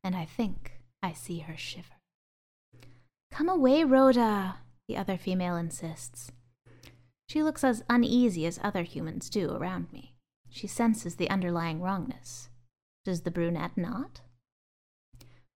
And 0.02 0.14
I 0.14 0.26
think 0.26 0.72
I 1.02 1.14
see 1.14 1.38
her 1.38 1.56
shiver. 1.56 1.96
Come 3.30 3.48
away, 3.48 3.82
Rhoda, 3.82 4.56
the 4.88 4.96
other 4.96 5.16
female 5.16 5.56
insists. 5.56 6.32
She 7.28 7.42
looks 7.42 7.64
as 7.64 7.84
uneasy 7.88 8.46
as 8.46 8.60
other 8.62 8.82
humans 8.82 9.30
do 9.30 9.50
around 9.50 9.92
me. 9.92 10.14
She 10.50 10.66
senses 10.66 11.16
the 11.16 11.30
underlying 11.30 11.80
wrongness. 11.80 12.48
Does 13.04 13.22
the 13.22 13.30
brunette 13.30 13.76
not? 13.76 14.20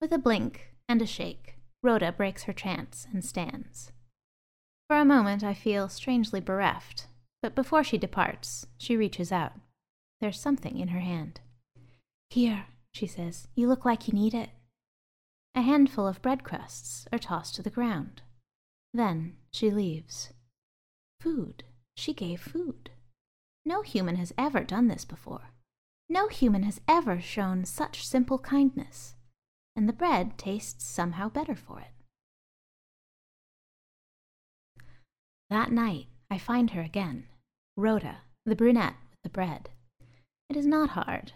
With 0.00 0.12
a 0.12 0.18
blink 0.18 0.74
and 0.88 1.02
a 1.02 1.06
shake, 1.06 1.56
Rhoda 1.82 2.12
breaks 2.12 2.44
her 2.44 2.52
trance 2.52 3.06
and 3.12 3.24
stands. 3.24 3.92
For 4.88 4.96
a 4.96 5.04
moment, 5.04 5.44
I 5.44 5.54
feel 5.54 5.88
strangely 5.88 6.40
bereft, 6.40 7.06
but 7.42 7.54
before 7.54 7.84
she 7.84 7.98
departs, 7.98 8.66
she 8.78 8.96
reaches 8.96 9.30
out. 9.30 9.52
There's 10.20 10.40
something 10.40 10.78
in 10.78 10.88
her 10.88 11.00
hand. 11.00 11.40
Here, 12.30 12.66
she 12.92 13.06
says, 13.06 13.48
you 13.54 13.68
look 13.68 13.84
like 13.84 14.08
you 14.08 14.14
need 14.14 14.34
it. 14.34 14.50
A 15.54 15.62
handful 15.62 16.06
of 16.06 16.22
bread 16.22 16.42
crusts 16.42 17.06
are 17.12 17.18
tossed 17.18 17.54
to 17.56 17.62
the 17.62 17.70
ground. 17.70 18.22
Then 18.92 19.36
she 19.52 19.70
leaves. 19.70 20.32
Food. 21.20 21.64
She 21.96 22.14
gave 22.14 22.40
food. 22.40 22.90
No 23.64 23.82
human 23.82 24.16
has 24.16 24.32
ever 24.38 24.64
done 24.64 24.88
this 24.88 25.04
before. 25.04 25.50
No 26.08 26.28
human 26.28 26.62
has 26.62 26.80
ever 26.88 27.20
shown 27.20 27.64
such 27.64 28.06
simple 28.06 28.38
kindness. 28.38 29.14
And 29.76 29.88
the 29.88 29.92
bread 29.92 30.38
tastes 30.38 30.84
somehow 30.84 31.28
better 31.28 31.54
for 31.54 31.80
it. 31.80 31.92
That 35.50 35.70
night, 35.72 36.06
I 36.30 36.38
find 36.38 36.70
her 36.70 36.82
again, 36.82 37.26
Rhoda, 37.76 38.18
the 38.44 38.56
brunette 38.56 38.96
with 39.10 39.22
the 39.22 39.28
bread. 39.30 39.70
It 40.50 40.56
is 40.56 40.66
not 40.66 40.90
hard. 40.90 41.32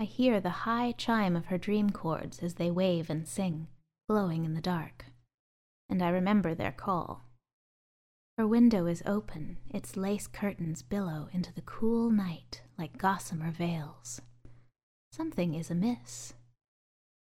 I 0.00 0.04
hear 0.04 0.40
the 0.40 0.50
high 0.50 0.92
chime 0.92 1.36
of 1.36 1.46
her 1.46 1.58
dream 1.58 1.90
chords 1.90 2.42
as 2.42 2.54
they 2.54 2.70
wave 2.70 3.08
and 3.08 3.26
sing, 3.26 3.68
glowing 4.08 4.44
in 4.44 4.54
the 4.54 4.60
dark. 4.60 5.06
And 5.92 6.00
I 6.00 6.08
remember 6.08 6.54
their 6.54 6.72
call. 6.72 7.26
Her 8.38 8.46
window 8.46 8.86
is 8.86 9.02
open, 9.04 9.58
its 9.68 9.94
lace 9.94 10.26
curtains 10.26 10.80
billow 10.80 11.28
into 11.34 11.52
the 11.52 11.60
cool 11.60 12.10
night 12.10 12.62
like 12.78 12.96
gossamer 12.96 13.50
veils. 13.50 14.22
Something 15.12 15.52
is 15.52 15.70
amiss. 15.70 16.32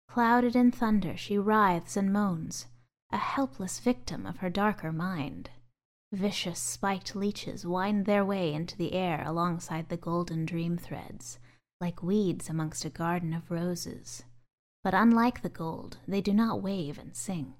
Clouded 0.09 0.55
in 0.55 0.71
thunder, 0.71 1.15
she 1.15 1.37
writhes 1.37 1.95
and 1.95 2.11
moans, 2.11 2.65
a 3.11 3.17
helpless 3.17 3.77
victim 3.77 4.25
of 4.25 4.37
her 4.37 4.49
darker 4.49 4.91
mind. 4.91 5.51
Vicious 6.11 6.57
spiked 6.57 7.15
leeches 7.15 7.67
wind 7.67 8.07
their 8.07 8.25
way 8.25 8.51
into 8.51 8.75
the 8.75 8.93
air 8.93 9.21
alongside 9.27 9.89
the 9.89 9.95
golden 9.95 10.43
dream 10.43 10.75
threads, 10.75 11.37
like 11.79 12.01
weeds 12.01 12.49
amongst 12.49 12.83
a 12.83 12.89
garden 12.89 13.31
of 13.31 13.51
roses. 13.51 14.23
But 14.83 14.95
unlike 14.95 15.43
the 15.43 15.49
gold, 15.49 15.97
they 16.07 16.19
do 16.19 16.33
not 16.33 16.63
wave 16.63 16.97
and 16.97 17.15
sing. 17.15 17.53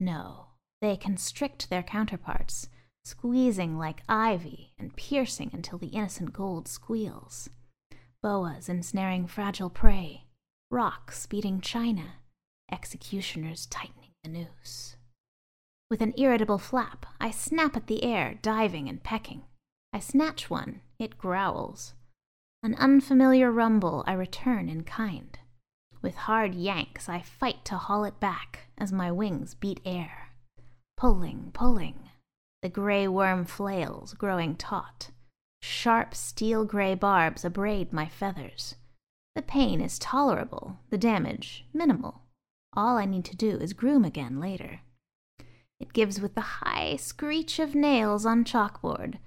No, 0.00 0.46
they 0.80 0.96
constrict 0.96 1.68
their 1.68 1.82
counterparts, 1.82 2.68
squeezing 3.04 3.78
like 3.78 4.02
ivy 4.08 4.72
and 4.78 4.96
piercing 4.96 5.50
until 5.52 5.78
the 5.78 5.88
innocent 5.88 6.32
gold 6.32 6.66
squeals. 6.66 7.50
Boas 8.22 8.68
ensnaring 8.68 9.26
fragile 9.26 9.70
prey, 9.70 10.24
rocks 10.70 11.26
beating 11.26 11.60
china, 11.60 12.14
executioners 12.72 13.66
tightening 13.66 14.12
the 14.24 14.30
noose. 14.30 14.96
With 15.90 16.00
an 16.00 16.14
irritable 16.16 16.58
flap, 16.58 17.06
I 17.20 17.30
snap 17.30 17.76
at 17.76 17.86
the 17.86 18.04
air, 18.04 18.38
diving 18.40 18.88
and 18.88 19.02
pecking. 19.02 19.42
I 19.92 19.98
snatch 19.98 20.48
one, 20.48 20.80
it 20.98 21.18
growls. 21.18 21.94
An 22.62 22.76
unfamiliar 22.76 23.50
rumble, 23.50 24.04
I 24.06 24.12
return 24.12 24.68
in 24.68 24.84
kind. 24.84 25.36
With 26.02 26.14
hard 26.14 26.54
yanks, 26.54 27.08
I 27.08 27.20
fight 27.20 27.64
to 27.66 27.76
haul 27.76 28.04
it 28.04 28.18
back 28.20 28.60
as 28.78 28.92
my 28.92 29.12
wings 29.12 29.54
beat 29.54 29.80
air. 29.84 30.30
Pulling, 30.96 31.50
pulling. 31.52 32.08
The 32.62 32.68
gray 32.68 33.06
worm 33.06 33.44
flails, 33.44 34.14
growing 34.14 34.56
taut. 34.56 35.10
Sharp 35.62 36.14
steel 36.14 36.64
gray 36.64 36.94
barbs 36.94 37.44
abrade 37.44 37.92
my 37.92 38.06
feathers. 38.06 38.76
The 39.34 39.42
pain 39.42 39.80
is 39.80 39.98
tolerable, 39.98 40.78
the 40.90 40.98
damage 40.98 41.64
minimal, 41.72 42.22
All 42.72 42.96
I 42.96 43.04
need 43.04 43.24
to 43.26 43.36
do 43.36 43.56
is 43.58 43.72
groom 43.72 44.04
again 44.04 44.38
later. 44.40 44.80
It 45.80 45.92
gives 45.92 46.20
with 46.20 46.34
the 46.34 46.40
high 46.62 46.96
screech 46.96 47.58
of 47.58 47.74
nails 47.74 48.24
on 48.24 48.44
chalkboard. 48.44 49.18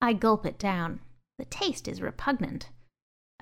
I 0.00 0.12
gulp 0.14 0.46
it 0.46 0.58
down. 0.58 1.00
The 1.38 1.44
taste 1.44 1.86
is 1.86 2.02
repugnant. 2.02 2.70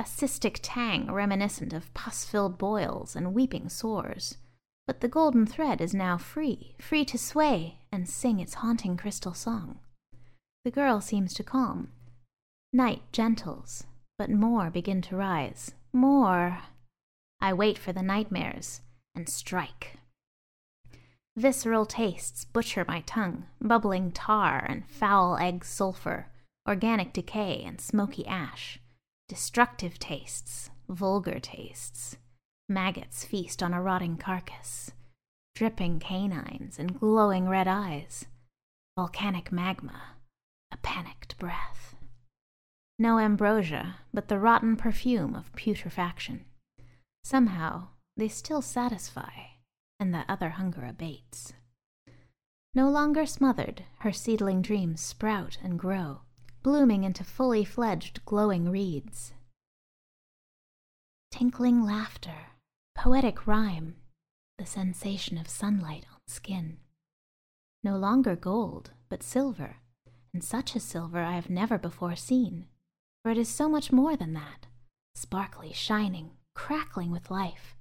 A 0.01 0.05
cystic 0.05 0.61
tang 0.63 1.11
reminiscent 1.11 1.73
of 1.73 1.93
pus 1.93 2.25
filled 2.25 2.57
boils 2.57 3.17
and 3.17 3.35
weeping 3.35 3.69
sores. 3.69 4.37
But 4.87 5.01
the 5.01 5.09
golden 5.09 5.45
thread 5.45 5.81
is 5.81 5.93
now 5.93 6.17
free, 6.17 6.77
free 6.81 7.05
to 7.07 7.19
sway 7.19 7.81
and 7.91 8.09
sing 8.09 8.39
its 8.39 8.55
haunting 8.55 8.97
crystal 8.97 9.35
song. 9.35 9.81
The 10.65 10.71
girl 10.71 11.01
seems 11.01 11.35
to 11.35 11.43
calm. 11.43 11.93
Night 12.73 13.03
gentles, 13.13 13.85
but 14.19 14.31
more 14.31 14.71
begin 14.71 15.03
to 15.03 15.17
rise. 15.17 15.73
More. 15.93 16.61
I 17.41 17.53
wait 17.53 17.77
for 17.77 17.93
the 17.93 18.03
nightmares 18.03 18.81
and 19.15 19.29
strike. 19.29 19.99
Visceral 21.37 21.87
tastes 21.87 22.45
butcher 22.45 22.85
my 22.87 23.01
tongue, 23.01 23.47
bubbling 23.61 24.13
tar 24.13 24.65
and 24.69 24.89
foul 24.89 25.37
egg 25.39 25.65
sulfur, 25.65 26.29
organic 26.69 27.13
decay 27.13 27.63
and 27.65 27.81
smoky 27.81 28.27
ash, 28.27 28.81
destructive 29.29 29.99
tastes, 29.99 30.71
vulgar 30.89 31.39
tastes. 31.39 32.17
Maggots 32.69 33.25
feast 33.25 33.63
on 33.63 33.73
a 33.73 33.81
rotting 33.81 34.17
carcass, 34.17 34.91
dripping 35.55 35.99
canines 36.01 36.79
and 36.79 36.99
glowing 36.99 37.49
red 37.49 37.67
eyes, 37.67 38.27
volcanic 38.97 39.51
magma, 39.51 40.17
a 40.71 40.77
panicked 40.79 41.39
breath. 41.39 41.97
No 42.99 43.19
ambrosia, 43.19 43.97
but 44.13 44.29
the 44.29 44.39
rotten 44.39 44.77
perfume 44.77 45.35
of 45.35 45.53
putrefaction. 45.55 46.45
Somehow, 47.25 47.89
they 48.17 48.29
still 48.29 48.61
satisfy 48.61 49.31
and 50.01 50.15
that 50.15 50.27
other 50.29 50.51
hunger 50.51 50.85
abates. 50.85 51.53
No 52.75 52.91
longer 52.91 53.25
smothered, 53.25 53.85
her 54.01 54.13
seedling 54.13 54.63
dreams 54.63 55.01
sprout 55.01 55.59
and 55.63 55.79
grow, 55.79 56.21
blooming 56.63 57.05
into 57.05 57.25
fully 57.25 57.65
fledged 57.65 58.25
glowing 58.25 58.71
reeds. 58.71 59.33
Tinkling 61.31 61.85
laughter, 61.85 62.53
poetic 62.95 63.47
rhyme, 63.47 63.97
the 64.59 64.67
sensation 64.67 65.39
of 65.39 65.49
sunlight 65.49 66.05
on 66.13 66.21
skin. 66.27 66.79
No 67.85 67.97
longer 67.97 68.35
gold, 68.35 68.91
but 69.09 69.23
silver, 69.23 69.77
and 70.33 70.43
such 70.43 70.75
a 70.75 70.81
silver 70.81 71.21
I 71.23 71.33
have 71.33 71.51
never 71.51 71.79
before 71.79 72.17
seen, 72.17 72.67
for 73.23 73.31
it 73.31 73.39
is 73.39 73.49
so 73.49 73.69
much 73.69 73.93
more 73.93 74.17
than 74.17 74.33
that, 74.35 74.67
sparkly, 75.15 75.73
shining, 75.73 76.33
crackling 76.55 77.11
with 77.11 77.31
life, 77.31 77.77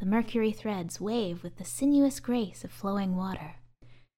the 0.00 0.06
mercury 0.06 0.50
threads 0.50 0.98
wave 0.98 1.42
with 1.42 1.56
the 1.56 1.64
sinuous 1.64 2.20
grace 2.20 2.64
of 2.64 2.72
flowing 2.72 3.16
water. 3.16 3.56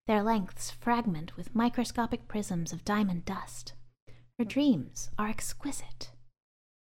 Their 0.07 0.23
lengths 0.23 0.71
fragment 0.71 1.37
with 1.37 1.57
microscopic 1.57 2.29
prisms 2.29 2.73
of 2.73 2.85
diamond 2.85 3.25
dust. 3.25 3.75
Her 4.43 4.49
dreams 4.49 5.09
are 5.17 5.29
exquisite. 5.29 6.11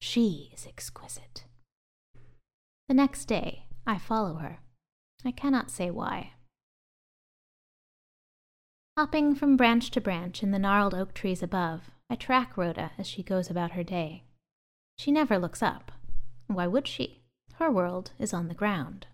She 0.00 0.52
is 0.54 0.64
exquisite. 0.64 1.42
The 2.86 2.94
next 2.94 3.24
day, 3.24 3.64
I 3.84 3.98
follow 3.98 4.34
her. 4.34 4.60
I 5.24 5.32
cannot 5.32 5.68
say 5.68 5.90
why. 5.90 6.34
Hopping 8.96 9.34
from 9.34 9.56
branch 9.56 9.90
to 9.90 10.00
branch 10.00 10.40
in 10.44 10.52
the 10.52 10.60
gnarled 10.60 10.94
oak 10.94 11.14
trees 11.14 11.42
above, 11.42 11.90
I 12.08 12.14
track 12.14 12.56
Rhoda 12.56 12.92
as 12.96 13.08
she 13.08 13.24
goes 13.24 13.50
about 13.50 13.72
her 13.72 13.82
day. 13.82 14.22
She 14.96 15.10
never 15.10 15.36
looks 15.36 15.60
up. 15.60 15.90
Why 16.46 16.68
would 16.68 16.86
she? 16.86 17.22
Her 17.54 17.72
world 17.72 18.12
is 18.20 18.32
on 18.32 18.46
the 18.46 18.54
ground. 18.54 19.08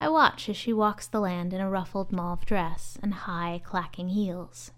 I 0.00 0.08
watch 0.08 0.48
as 0.48 0.56
she 0.56 0.72
walks 0.72 1.06
the 1.06 1.20
land 1.20 1.52
in 1.52 1.60
a 1.60 1.68
ruffled 1.68 2.12
mauve 2.12 2.46
dress 2.46 2.96
and 3.02 3.12
high, 3.12 3.60
clacking 3.62 4.08
heels. 4.08 4.70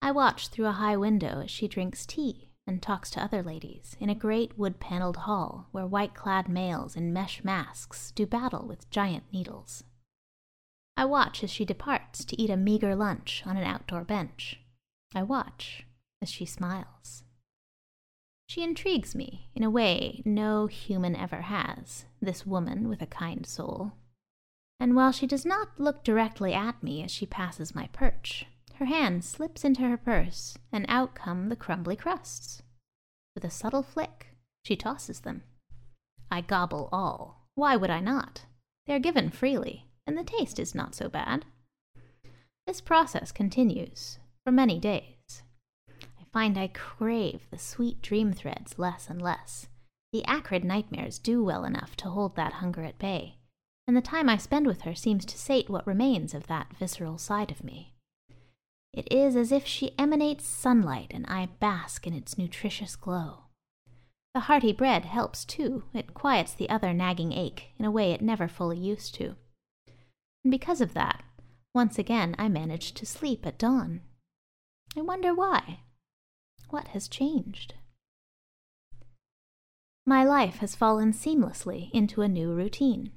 I 0.00 0.10
watch 0.12 0.48
through 0.48 0.66
a 0.66 0.72
high 0.72 0.96
window 0.96 1.40
as 1.42 1.50
she 1.50 1.68
drinks 1.68 2.06
tea 2.06 2.50
and 2.66 2.82
talks 2.82 3.10
to 3.10 3.22
other 3.22 3.42
ladies 3.42 3.96
in 3.98 4.10
a 4.10 4.14
great 4.14 4.58
wood 4.58 4.78
paneled 4.78 5.18
hall 5.18 5.68
where 5.72 5.86
white 5.86 6.14
clad 6.14 6.48
males 6.48 6.96
in 6.96 7.12
mesh 7.12 7.42
masks 7.42 8.10
do 8.12 8.26
battle 8.26 8.66
with 8.66 8.90
giant 8.90 9.24
needles. 9.32 9.84
I 10.96 11.04
watch 11.04 11.42
as 11.42 11.50
she 11.50 11.64
departs 11.64 12.24
to 12.24 12.40
eat 12.40 12.50
a 12.50 12.56
meager 12.56 12.94
lunch 12.94 13.42
on 13.46 13.56
an 13.56 13.64
outdoor 13.64 14.04
bench. 14.04 14.60
I 15.14 15.22
watch 15.22 15.86
as 16.20 16.28
she 16.28 16.44
smiles. 16.44 17.24
She 18.48 18.62
intrigues 18.62 19.14
me 19.14 19.50
in 19.54 19.62
a 19.62 19.70
way 19.70 20.22
no 20.24 20.66
human 20.66 21.14
ever 21.14 21.42
has, 21.42 22.06
this 22.20 22.46
woman 22.46 22.88
with 22.88 23.02
a 23.02 23.06
kind 23.06 23.46
soul. 23.46 23.92
And 24.80 24.96
while 24.96 25.12
she 25.12 25.26
does 25.26 25.44
not 25.44 25.78
look 25.78 26.02
directly 26.02 26.54
at 26.54 26.82
me 26.82 27.02
as 27.02 27.10
she 27.10 27.26
passes 27.26 27.74
my 27.74 27.88
perch, 27.92 28.46
her 28.78 28.84
hand 28.84 29.24
slips 29.24 29.64
into 29.64 29.82
her 29.82 29.96
purse, 29.96 30.56
and 30.72 30.86
out 30.88 31.14
come 31.14 31.48
the 31.48 31.56
crumbly 31.56 31.96
crusts. 31.96 32.62
With 33.34 33.44
a 33.44 33.50
subtle 33.50 33.82
flick, 33.82 34.28
she 34.64 34.76
tosses 34.76 35.20
them. 35.20 35.42
I 36.30 36.42
gobble 36.42 36.88
all. 36.92 37.48
Why 37.54 37.74
would 37.74 37.90
I 37.90 38.00
not? 38.00 38.46
They 38.86 38.94
are 38.94 39.00
given 39.00 39.30
freely, 39.30 39.86
and 40.06 40.16
the 40.16 40.22
taste 40.22 40.60
is 40.60 40.74
not 40.74 40.94
so 40.94 41.08
bad. 41.08 41.44
This 42.66 42.80
process 42.80 43.32
continues 43.32 44.18
for 44.44 44.52
many 44.52 44.78
days 44.78 45.42
I 45.90 46.24
find 46.32 46.56
I 46.56 46.68
crave 46.68 47.40
the 47.50 47.58
sweet 47.58 48.00
dream 48.00 48.32
threads 48.32 48.78
less 48.78 49.10
and 49.10 49.20
less. 49.20 49.66
The 50.12 50.24
acrid 50.24 50.64
nightmares 50.64 51.18
do 51.18 51.42
well 51.42 51.64
enough 51.64 51.96
to 51.96 52.10
hold 52.10 52.36
that 52.36 52.54
hunger 52.54 52.84
at 52.84 52.98
bay, 52.98 53.38
and 53.86 53.96
the 53.96 54.00
time 54.00 54.28
I 54.28 54.36
spend 54.36 54.66
with 54.66 54.82
her 54.82 54.94
seems 54.94 55.24
to 55.26 55.38
sate 55.38 55.68
what 55.68 55.86
remains 55.86 56.32
of 56.32 56.46
that 56.46 56.74
visceral 56.78 57.18
side 57.18 57.50
of 57.50 57.64
me. 57.64 57.94
It 58.92 59.12
is 59.12 59.36
as 59.36 59.52
if 59.52 59.66
she 59.66 59.98
emanates 59.98 60.46
sunlight 60.46 61.12
and 61.14 61.26
I 61.26 61.46
bask 61.60 62.06
in 62.06 62.14
its 62.14 62.38
nutritious 62.38 62.96
glow. 62.96 63.44
The 64.34 64.40
hearty 64.40 64.72
bread 64.72 65.04
helps 65.04 65.44
too, 65.44 65.84
it 65.92 66.14
quiets 66.14 66.52
the 66.54 66.70
other 66.70 66.92
nagging 66.92 67.32
ache 67.32 67.72
in 67.78 67.84
a 67.84 67.90
way 67.90 68.12
it 68.12 68.22
never 68.22 68.48
fully 68.48 68.78
used 68.78 69.14
to. 69.16 69.36
And 70.44 70.50
because 70.50 70.80
of 70.80 70.94
that, 70.94 71.24
once 71.74 71.98
again 71.98 72.34
I 72.38 72.48
manage 72.48 72.92
to 72.94 73.06
sleep 73.06 73.46
at 73.46 73.58
dawn. 73.58 74.00
I 74.96 75.00
wonder 75.00 75.34
why. 75.34 75.80
What 76.70 76.88
has 76.88 77.08
changed? 77.08 77.74
My 80.06 80.24
life 80.24 80.56
has 80.56 80.74
fallen 80.74 81.12
seamlessly 81.12 81.90
into 81.92 82.22
a 82.22 82.28
new 82.28 82.52
routine. 82.54 83.12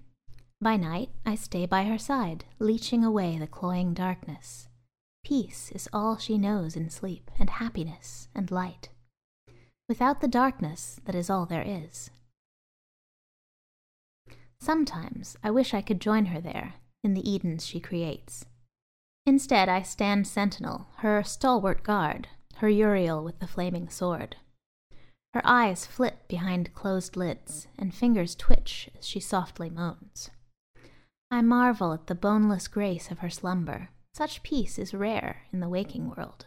By 0.60 0.76
night, 0.76 1.10
I 1.26 1.36
stay 1.36 1.66
by 1.66 1.86
her 1.86 1.98
side, 1.98 2.46
leeching 2.60 3.04
away 3.04 3.38
the 3.38 3.48
cloying 3.48 3.94
darkness. 3.94 4.68
Peace 5.24 5.72
is 5.72 5.88
all 5.94 6.18
she 6.18 6.38
knows 6.38 6.76
in 6.76 6.90
sleep, 6.90 7.30
and 7.40 7.50
happiness 7.50 8.28
and 8.34 8.52
light. 8.52 8.90
Without 9.88 10.22
the 10.22 10.28
darkness, 10.28 11.00
that 11.06 11.16
is 11.16 11.30
all 11.30 11.46
there 11.46 11.64
is. 11.66 12.10
Sometimes 14.60 15.38
I 15.44 15.52
wish 15.52 15.74
I 15.74 15.82
could 15.82 16.00
join 16.00 16.26
her 16.28 16.40
there, 16.40 16.76
in 17.04 17.14
the 17.14 17.30
Edens 17.30 17.66
she 17.66 17.80
creates. 17.80 18.46
Instead, 19.26 19.70
I 19.70 19.82
stand 19.82 20.28
sentinel, 20.28 20.88
her 20.98 21.24
stalwart 21.24 21.84
guard, 21.84 22.28
her 22.58 22.70
Uriel 22.70 23.24
with 23.24 23.40
the 23.40 23.48
flaming 23.48 23.90
sword. 23.90 24.36
Her 25.34 25.42
eyes 25.44 25.86
flit 25.86 26.28
behind 26.28 26.74
closed 26.74 27.16
lids, 27.16 27.68
and 27.78 27.94
fingers 27.94 28.36
twitch 28.36 28.90
as 28.98 29.08
she 29.08 29.20
softly 29.20 29.70
moans. 29.70 30.30
I 31.30 31.42
marvel 31.42 31.94
at 31.94 32.08
the 32.08 32.16
boneless 32.16 32.68
grace 32.68 33.12
of 33.12 33.20
her 33.20 33.30
slumber. 33.30 33.90
Such 34.14 34.44
peace 34.44 34.78
is 34.78 34.94
rare 34.94 35.44
in 35.54 35.62
the 35.62 35.70
waking 35.70 36.10
world. 36.10 36.46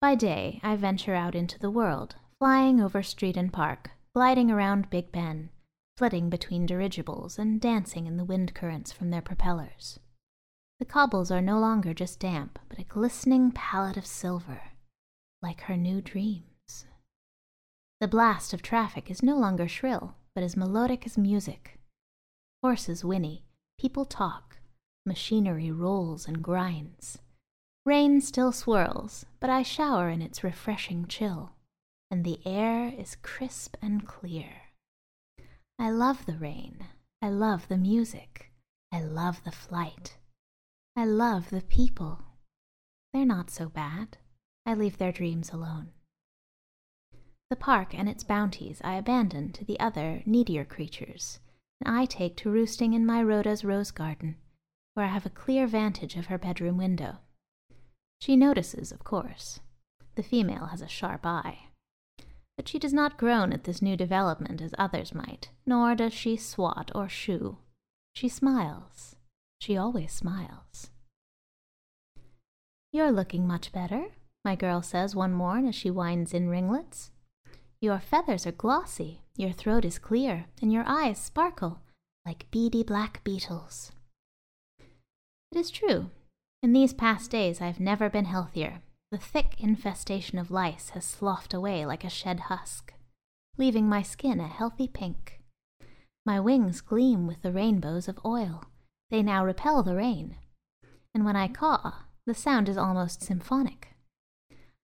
By 0.00 0.14
day, 0.14 0.60
I 0.62 0.76
venture 0.76 1.14
out 1.14 1.34
into 1.34 1.58
the 1.58 1.70
world, 1.70 2.16
flying 2.38 2.80
over 2.80 3.02
street 3.02 3.36
and 3.36 3.52
park, 3.52 3.90
gliding 4.14 4.50
around 4.50 4.90
Big 4.90 5.12
Ben, 5.12 5.50
flitting 5.96 6.30
between 6.30 6.66
dirigibles 6.66 7.38
and 7.38 7.60
dancing 7.60 8.06
in 8.06 8.16
the 8.16 8.24
wind 8.24 8.54
currents 8.54 8.92
from 8.92 9.10
their 9.10 9.22
propellers. 9.22 9.98
The 10.78 10.86
cobbles 10.86 11.30
are 11.30 11.42
no 11.42 11.58
longer 11.58 11.92
just 11.92 12.18
damp, 12.20 12.58
but 12.68 12.78
a 12.78 12.84
glistening 12.84 13.52
palette 13.52 13.98
of 13.98 14.06
silver, 14.06 14.62
like 15.42 15.62
her 15.62 15.76
new 15.76 16.00
dreams. 16.00 16.86
The 18.00 18.08
blast 18.08 18.54
of 18.54 18.62
traffic 18.62 19.10
is 19.10 19.22
no 19.22 19.36
longer 19.36 19.68
shrill, 19.68 20.14
but 20.34 20.42
as 20.42 20.56
melodic 20.56 21.04
as 21.04 21.18
music. 21.18 21.78
Horses 22.62 23.04
whinny, 23.04 23.44
people 23.78 24.06
talk, 24.06 24.56
machinery 25.06 25.70
rolls 25.70 26.26
and 26.26 26.42
grinds. 26.42 27.18
Rain 27.86 28.20
still 28.20 28.52
swirls, 28.52 29.24
but 29.40 29.50
I 29.50 29.62
shower 29.62 30.10
in 30.10 30.20
its 30.20 30.44
refreshing 30.44 31.06
chill, 31.06 31.52
and 32.10 32.24
the 32.24 32.40
air 32.44 32.92
is 32.96 33.16
crisp 33.22 33.76
and 33.80 34.06
clear. 34.06 34.70
I 35.78 35.90
love 35.90 36.26
the 36.26 36.36
rain. 36.36 36.86
I 37.22 37.30
love 37.30 37.68
the 37.68 37.78
music. 37.78 38.52
I 38.92 39.00
love 39.00 39.42
the 39.44 39.52
flight. 39.52 40.18
I 40.96 41.06
love 41.06 41.50
the 41.50 41.62
people. 41.62 42.22
They're 43.12 43.24
not 43.24 43.50
so 43.50 43.68
bad. 43.68 44.18
I 44.66 44.74
leave 44.74 44.98
their 44.98 45.12
dreams 45.12 45.50
alone. 45.50 45.92
The 47.48 47.56
park 47.56 47.94
and 47.94 48.08
its 48.08 48.22
bounties 48.22 48.80
I 48.84 48.94
abandon 48.94 49.52
to 49.52 49.64
the 49.64 49.80
other, 49.80 50.22
needier 50.26 50.64
creatures, 50.64 51.40
and 51.80 51.96
I 51.96 52.04
take 52.04 52.36
to 52.36 52.50
roosting 52.50 52.92
in 52.92 53.06
my 53.06 53.22
Rhoda's 53.22 53.64
rose 53.64 53.90
garden, 53.90 54.36
where 55.00 55.08
I 55.08 55.12
have 55.12 55.24
a 55.24 55.30
clear 55.30 55.66
vantage 55.66 56.14
of 56.16 56.26
her 56.26 56.36
bedroom 56.36 56.76
window. 56.76 57.20
She 58.20 58.36
notices, 58.36 58.92
of 58.92 59.02
course. 59.02 59.60
The 60.14 60.22
female 60.22 60.66
has 60.66 60.82
a 60.82 60.88
sharp 60.88 61.24
eye. 61.24 61.70
But 62.58 62.68
she 62.68 62.78
does 62.78 62.92
not 62.92 63.16
groan 63.16 63.50
at 63.54 63.64
this 63.64 63.80
new 63.80 63.96
development 63.96 64.60
as 64.60 64.74
others 64.76 65.14
might, 65.14 65.48
nor 65.64 65.94
does 65.94 66.12
she 66.12 66.36
swat 66.36 66.90
or 66.94 67.08
shoo. 67.08 67.56
She 68.14 68.28
smiles. 68.28 69.16
She 69.58 69.74
always 69.74 70.12
smiles. 70.12 70.90
You're 72.92 73.10
looking 73.10 73.46
much 73.46 73.72
better, 73.72 74.08
my 74.44 74.54
girl 74.54 74.82
says 74.82 75.16
one 75.16 75.32
morn 75.32 75.66
as 75.66 75.74
she 75.74 75.90
winds 75.90 76.34
in 76.34 76.50
ringlets. 76.50 77.10
Your 77.80 78.00
feathers 78.00 78.46
are 78.46 78.52
glossy, 78.52 79.22
your 79.34 79.52
throat 79.52 79.86
is 79.86 79.98
clear, 79.98 80.44
and 80.60 80.70
your 80.70 80.84
eyes 80.86 81.16
sparkle 81.18 81.80
like 82.26 82.50
beady 82.50 82.82
black 82.82 83.24
beetles. 83.24 83.92
It 85.52 85.58
is 85.58 85.70
true. 85.70 86.10
In 86.62 86.72
these 86.72 86.92
past 86.92 87.30
days, 87.30 87.60
I've 87.60 87.80
never 87.80 88.08
been 88.08 88.26
healthier. 88.26 88.82
The 89.10 89.18
thick 89.18 89.56
infestation 89.58 90.38
of 90.38 90.50
lice 90.50 90.90
has 90.90 91.04
sloughed 91.04 91.52
away 91.52 91.84
like 91.84 92.04
a 92.04 92.10
shed 92.10 92.40
husk, 92.40 92.92
leaving 93.58 93.88
my 93.88 94.02
skin 94.02 94.38
a 94.38 94.46
healthy 94.46 94.86
pink. 94.86 95.40
My 96.24 96.38
wings 96.38 96.80
gleam 96.80 97.26
with 97.26 97.42
the 97.42 97.50
rainbows 97.50 98.06
of 98.06 98.20
oil. 98.24 98.64
They 99.10 99.22
now 99.22 99.44
repel 99.44 99.82
the 99.82 99.96
rain. 99.96 100.36
And 101.12 101.24
when 101.24 101.34
I 101.34 101.48
caw, 101.48 102.04
the 102.26 102.34
sound 102.34 102.68
is 102.68 102.76
almost 102.76 103.22
symphonic. 103.22 103.88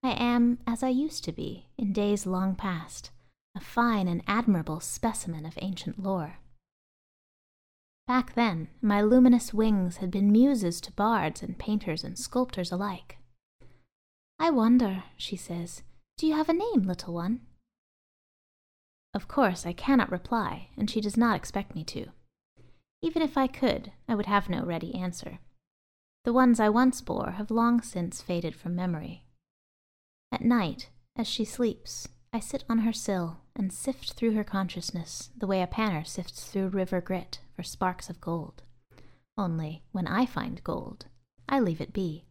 I 0.02 0.10
am, 0.12 0.58
as 0.66 0.82
I 0.82 0.88
used 0.88 1.22
to 1.24 1.32
be, 1.32 1.68
in 1.78 1.92
days 1.92 2.26
long 2.26 2.56
past, 2.56 3.10
a 3.54 3.60
fine 3.60 4.08
and 4.08 4.22
admirable 4.26 4.80
specimen 4.80 5.46
of 5.46 5.58
ancient 5.62 6.02
lore. 6.02 6.38
Back 8.06 8.34
then, 8.34 8.68
my 8.80 9.02
luminous 9.02 9.52
wings 9.52 9.96
had 9.96 10.12
been 10.12 10.30
muses 10.30 10.80
to 10.82 10.92
bards 10.92 11.42
and 11.42 11.58
painters 11.58 12.04
and 12.04 12.16
sculptors 12.16 12.70
alike. 12.70 13.18
I 14.38 14.50
wonder, 14.50 15.04
she 15.16 15.36
says, 15.36 15.82
do 16.16 16.26
you 16.26 16.34
have 16.34 16.48
a 16.48 16.52
name, 16.52 16.82
little 16.82 17.14
one? 17.14 17.40
Of 19.12 19.28
course, 19.28 19.66
I 19.66 19.72
cannot 19.72 20.12
reply, 20.12 20.68
and 20.76 20.88
she 20.88 21.00
does 21.00 21.16
not 21.16 21.36
expect 21.36 21.74
me 21.74 21.82
to. 21.84 22.06
Even 23.02 23.22
if 23.22 23.36
I 23.36 23.46
could, 23.46 23.92
I 24.08 24.14
would 24.14 24.26
have 24.26 24.48
no 24.48 24.64
ready 24.64 24.94
answer. 24.94 25.40
The 26.24 26.32
ones 26.32 26.60
I 26.60 26.68
once 26.68 27.00
bore 27.00 27.32
have 27.32 27.50
long 27.50 27.80
since 27.80 28.22
faded 28.22 28.54
from 28.54 28.76
memory. 28.76 29.24
At 30.30 30.42
night, 30.42 30.90
as 31.16 31.26
she 31.26 31.44
sleeps, 31.44 32.08
I 32.32 32.40
sit 32.40 32.64
on 32.68 32.78
her 32.78 32.92
sill 32.92 33.38
and 33.54 33.72
sift 33.72 34.12
through 34.12 34.34
her 34.34 34.44
consciousness 34.44 35.30
the 35.36 35.46
way 35.46 35.60
a 35.60 35.66
panner 35.66 36.06
sifts 36.06 36.44
through 36.50 36.68
river 36.68 37.00
grit 37.00 37.40
for 37.56 37.62
sparks 37.62 38.10
of 38.10 38.20
gold. 38.20 38.62
Only, 39.38 39.82
when 39.92 40.06
I 40.06 40.26
find 40.26 40.62
gold, 40.62 41.06
I 41.48 41.58
leave 41.58 41.80
it 41.80 41.92
be. 41.92 42.26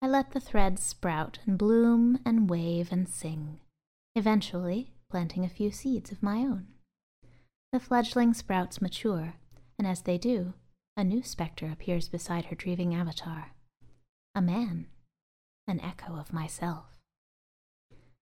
I 0.00 0.06
let 0.06 0.30
the 0.30 0.40
threads 0.40 0.82
sprout 0.82 1.40
and 1.46 1.58
bloom 1.58 2.20
and 2.24 2.48
wave 2.48 2.92
and 2.92 3.08
sing, 3.08 3.60
eventually 4.14 4.92
planting 5.10 5.44
a 5.44 5.48
few 5.48 5.70
seeds 5.70 6.12
of 6.12 6.22
my 6.22 6.38
own. 6.38 6.68
The 7.72 7.80
fledgling 7.80 8.32
sprouts 8.32 8.80
mature, 8.80 9.34
and 9.78 9.86
as 9.86 10.02
they 10.02 10.18
do, 10.18 10.54
a 10.96 11.04
new 11.04 11.22
spectre 11.22 11.68
appears 11.70 12.08
beside 12.08 12.46
her 12.46 12.56
dreaming 12.56 12.94
avatar. 12.94 13.52
A 14.34 14.40
man, 14.40 14.86
an 15.66 15.80
echo 15.80 16.16
of 16.16 16.32
myself. 16.32 16.98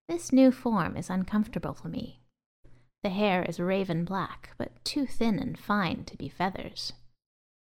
This 0.08 0.32
new 0.32 0.50
form 0.50 0.96
is 0.96 1.08
uncomfortable 1.08 1.74
for 1.74 1.88
me. 1.88 2.20
The 3.04 3.10
hair 3.10 3.42
is 3.42 3.60
raven 3.60 4.06
black, 4.06 4.54
but 4.56 4.82
too 4.82 5.04
thin 5.04 5.38
and 5.38 5.58
fine 5.58 6.04
to 6.06 6.16
be 6.16 6.30
feathers. 6.30 6.94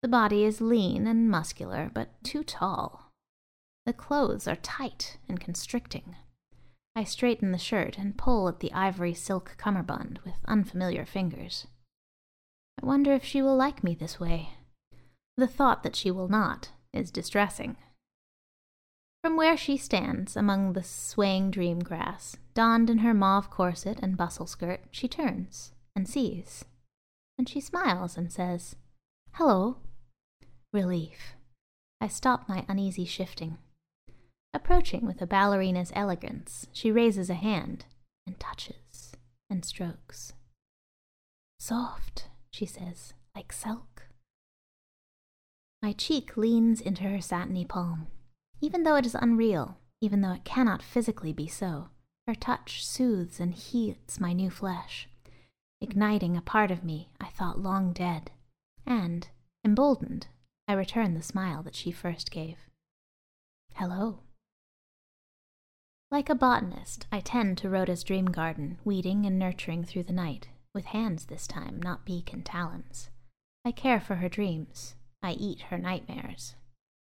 The 0.03 0.09
body 0.09 0.45
is 0.45 0.61
lean 0.61 1.07
and 1.07 1.31
muscular, 1.31 1.91
but 1.95 2.23
too 2.25 2.43
tall. 2.43 3.13
The 3.87 3.93
clothes 3.93 4.49
are 4.49 4.57
tight 4.57 5.19
and 5.29 5.39
constricting. 5.39 6.17
I 6.97 7.05
straighten 7.05 7.53
the 7.53 7.59
shirt 7.59 7.99
and 7.99 8.19
pull 8.19 8.49
at 8.49 8.59
the 8.59 8.73
ivory 8.73 9.15
silk 9.15 9.55
cummerbund 9.57 10.19
with 10.25 10.35
unfamiliar 10.47 11.07
fingers. 11.07 11.69
I 12.83 12.85
wonder 12.85 13.13
if 13.13 13.25
she 13.25 13.41
will 13.41 13.57
like 13.57 13.85
me 13.85 13.95
this 13.95 14.19
way. 14.19 14.55
The 15.37 15.47
thought 15.47 15.85
that 15.85 15.95
she 15.95 16.11
will 16.11 16.29
not 16.29 16.73
is 16.93 17.13
distressing. 17.13 17.77
From 19.23 19.37
where 19.37 19.57
she 19.57 19.77
stands 19.77 20.37
among 20.37 20.73
the 20.73 20.83
swaying 20.83 21.51
dream 21.51 21.81
grass, 21.81 22.37
donned 22.55 22.89
in 22.89 22.99
her 22.99 23.13
mauve 23.13 23.51
corset 23.51 23.99
and 24.01 24.17
bustle 24.17 24.47
skirt, 24.47 24.81
she 24.91 25.09
turns 25.09 25.73
and 25.97 26.09
sees. 26.09 26.65
And 27.37 27.49
she 27.49 27.61
smiles 27.61 28.17
and 28.17 28.33
says, 28.33 28.77
Hello. 29.33 29.79
Relief. 30.73 31.35
I 32.01 32.09
stop 32.09 32.49
my 32.49 32.65
uneasy 32.69 33.05
shifting. 33.05 33.59
Approaching 34.55 35.05
with 35.05 35.21
a 35.21 35.27
ballerina's 35.27 35.93
elegance, 35.95 36.67
she 36.73 36.91
raises 36.91 37.29
a 37.29 37.35
hand 37.35 37.87
and 38.27 38.39
touches 38.39 39.13
and 39.51 39.65
strokes. 39.65 40.33
Soft, 41.59 42.29
she 42.51 42.67
says, 42.67 43.15
like 43.35 43.53
silk. 43.53 44.09
My 45.83 45.93
cheek 45.93 46.37
leans 46.37 46.81
into 46.81 47.05
her 47.05 47.21
satiny 47.21 47.65
palm. 47.65 48.09
Even 48.61 48.83
though 48.83 48.97
it 48.97 49.07
is 49.07 49.15
unreal, 49.15 49.79
even 50.01 50.21
though 50.21 50.33
it 50.33 50.45
cannot 50.45 50.83
physically 50.83 51.33
be 51.33 51.47
so, 51.47 51.89
her 52.27 52.35
touch 52.35 52.85
soothes 52.85 53.41
and 53.41 53.55
heats 53.55 54.21
my 54.21 54.33
new 54.33 54.51
flesh, 54.51 55.09
igniting 55.81 56.37
a 56.37 56.43
part 56.43 56.71
of 56.71 56.85
me 56.85 57.09
I 57.21 57.27
thought 57.27 57.61
long 57.61 57.93
dead, 57.93 58.31
and, 58.85 59.29
emboldened, 59.65 60.27
I 60.67 60.73
return 60.73 61.15
the 61.15 61.23
smile 61.23 61.63
that 61.63 61.77
she 61.77 61.93
first 61.93 62.31
gave. 62.31 62.59
Hello. 63.75 64.21
Like 66.11 66.29
a 66.29 66.35
botanist, 66.35 67.07
I 67.13 67.21
tend 67.21 67.59
to 67.59 67.69
Rhoda's 67.69 68.03
dream 68.03 68.27
garden, 68.27 68.79
weeding 68.85 69.25
and 69.25 69.39
nurturing 69.39 69.85
through 69.85 70.05
the 70.05 70.13
night, 70.13 70.49
with 70.75 70.87
hands 70.87 71.27
this 71.27 71.47
time, 71.47 71.81
not 71.83 72.05
beak 72.05 72.33
and 72.33 72.45
talons. 72.45 73.11
I 73.65 73.73
care 73.73 74.01
for 74.01 74.17
her 74.17 74.29
dreams. 74.29 74.95
I 75.23 75.33
eat 75.33 75.63
her 75.63 75.79
nightmares. 75.79 76.55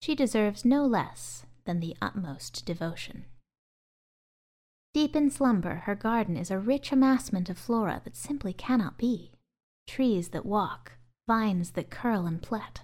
She 0.02 0.16
deserves 0.16 0.64
no 0.64 0.86
less 0.86 1.46
than 1.66 1.80
the 1.80 1.96
utmost 2.02 2.66
devotion. 2.66 3.26
Deep 4.94 5.16
in 5.16 5.30
slumber, 5.30 5.84
her 5.86 5.96
garden 5.96 6.36
is 6.36 6.50
a 6.50 6.58
rich 6.58 6.92
amassment 6.92 7.50
of 7.50 7.58
flora 7.58 8.02
that 8.04 8.16
simply 8.16 8.54
cannot 8.54 8.98
be. 8.98 9.32
Trees 9.88 10.30
that 10.30 10.46
walk, 10.46 10.94
vines 11.28 11.72
that 11.72 11.92
curl 11.92 12.26
and 12.26 12.42
plet. 12.42 12.82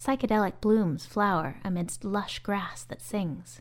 Psychedelic 0.00 0.60
blooms 0.60 1.06
flower 1.06 1.58
amidst 1.64 2.04
lush 2.04 2.38
grass 2.40 2.84
that 2.84 3.02
sings. 3.02 3.60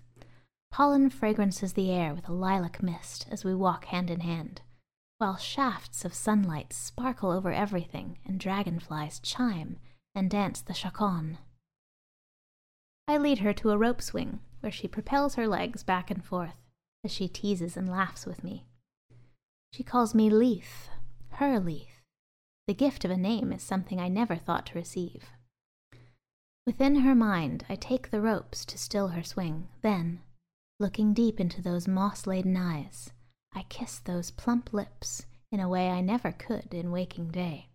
Pollen 0.72 1.10
fragrances 1.10 1.74
the 1.74 1.90
air 1.90 2.14
with 2.14 2.28
a 2.28 2.34
lilac 2.34 2.84
mist 2.84 3.26
as 3.32 3.46
we 3.46 3.56
walk 3.56 3.86
hand 3.86 4.12
in 4.12 4.20
hand, 4.20 4.62
while 5.18 5.38
shafts 5.38 6.04
of 6.04 6.14
sunlight 6.14 6.74
sparkle 6.74 7.32
over 7.32 7.52
everything 7.52 8.20
and 8.26 8.40
dragonflies 8.40 9.20
chime 9.20 9.78
and 10.14 10.30
dance 10.30 10.62
the 10.62 10.74
chaconne. 10.74 11.38
I 13.08 13.18
lead 13.18 13.40
her 13.40 13.54
to 13.54 13.72
a 13.72 13.78
rope 13.78 14.02
swing 14.02 14.40
where 14.62 14.72
she 14.72 14.88
propels 14.88 15.36
her 15.36 15.48
legs 15.48 15.84
back 15.84 16.10
and 16.10 16.24
forth 16.24 16.60
as 17.04 17.12
she 17.12 17.28
teases 17.28 17.78
and 17.78 17.90
laughs 17.90 18.26
with 18.26 18.44
me. 18.44 18.66
She 19.72 19.84
calls 19.84 20.16
me 20.16 20.30
Leith, 20.30 20.90
her 21.34 21.60
Leith. 21.60 22.02
The 22.68 22.74
gift 22.74 23.06
of 23.06 23.12
a 23.12 23.18
name 23.18 23.54
is 23.54 23.62
something 23.62 24.00
I 24.00 24.08
never 24.08 24.36
thought 24.36 24.66
to 24.68 24.80
receive. 24.80 25.26
Within 26.66 27.02
her 27.02 27.14
mind, 27.14 27.64
I 27.70 27.76
take 27.76 28.10
the 28.10 28.22
ropes 28.22 28.66
to 28.66 28.78
still 28.78 29.10
her 29.10 29.22
swing. 29.22 29.68
Then, 29.82 30.22
looking 30.80 31.14
deep 31.14 31.40
into 31.40 31.62
those 31.62 31.88
moss 31.88 32.26
laden 32.26 32.58
eyes, 32.58 33.12
I 33.54 33.64
kiss 33.70 34.00
those 34.00 34.32
plump 34.32 34.74
lips 34.74 35.28
in 35.52 35.60
a 35.60 35.70
way 35.70 35.92
I 35.92 36.02
never 36.02 36.32
could 36.32 36.74
in 36.74 36.92
waking 36.92 37.30
day. 37.30 37.70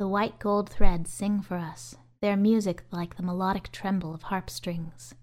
The 0.00 0.08
white 0.08 0.40
gold 0.40 0.68
threads 0.68 1.12
sing 1.12 1.40
for 1.40 1.56
us 1.56 1.94
their 2.22 2.36
music 2.36 2.84
like 2.92 3.16
the 3.16 3.22
melodic 3.22 3.70
tremble 3.72 4.14
of 4.14 4.22
harp 4.22 4.48
strings. 4.48 5.14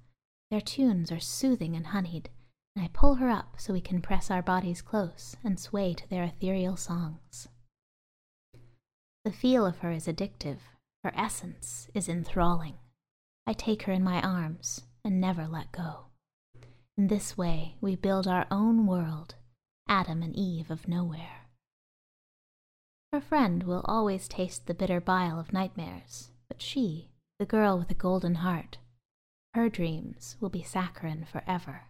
Their 0.51 0.62
tunes 0.62 1.12
are 1.12 1.19
soothing 1.19 1.75
and 1.75 1.88
honeyed, 1.88 2.29
and 2.75 2.83
I 2.83 2.89
pull 2.91 3.15
her 3.15 3.29
up 3.29 3.55
so 3.57 3.73
we 3.73 3.81
can 3.81 4.01
press 4.01 4.29
our 4.29 4.41
bodies 4.41 4.81
close 4.81 5.38
and 5.43 5.59
sway 5.59 5.93
to 5.93 6.09
their 6.09 6.23
ethereal 6.23 6.75
songs. 6.75 7.47
The 9.23 9.31
feel 9.31 9.65
of 9.65 9.79
her 9.79 9.91
is 9.91 10.07
addictive, 10.07 10.59
her 11.03 11.13
essence 11.15 11.89
is 11.93 12.09
enthralling. 12.09 12.75
I 13.47 13.53
take 13.53 13.83
her 13.83 13.93
in 13.93 14.03
my 14.03 14.21
arms 14.21 14.81
and 15.03 15.21
never 15.21 15.47
let 15.47 15.71
go. 15.71 16.07
In 16.97 17.07
this 17.07 17.38
way, 17.38 17.77
we 17.79 17.95
build 17.95 18.27
our 18.27 18.45
own 18.51 18.85
world, 18.85 19.35
Adam 19.88 20.21
and 20.21 20.35
Eve 20.35 20.69
of 20.69 20.88
nowhere. 20.88 21.47
Her 23.13 23.21
friend 23.21 23.63
will 23.63 23.85
always 23.85 24.27
taste 24.27 24.67
the 24.67 24.73
bitter 24.73 24.99
bile 24.99 25.39
of 25.39 25.53
nightmares, 25.53 26.31
but 26.49 26.62
she, 26.62 27.09
the 27.38 27.45
girl 27.45 27.77
with 27.77 27.88
the 27.88 27.93
golden 27.93 28.35
heart, 28.35 28.79
her 29.53 29.69
dreams 29.69 30.35
will 30.39 30.49
be 30.49 30.63
saccharine 30.63 31.25
forever. 31.25 31.83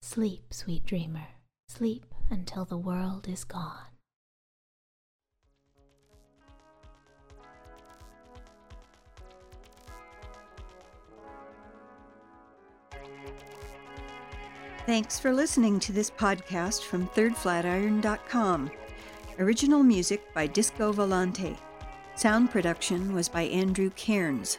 Sleep, 0.00 0.54
sweet 0.54 0.86
dreamer, 0.86 1.26
sleep 1.68 2.14
until 2.30 2.64
the 2.64 2.78
world 2.78 3.28
is 3.28 3.44
gone. 3.44 3.84
Thanks 14.86 15.18
for 15.18 15.34
listening 15.34 15.78
to 15.80 15.92
this 15.92 16.10
podcast 16.10 16.82
from 16.84 17.08
thirdflatiron.com. 17.08 18.70
Original 19.38 19.82
music 19.82 20.32
by 20.32 20.46
Disco 20.46 20.94
Volante. 20.94 21.58
Sound 22.18 22.50
production 22.50 23.14
was 23.14 23.28
by 23.28 23.42
Andrew 23.42 23.90
Cairns. 23.90 24.58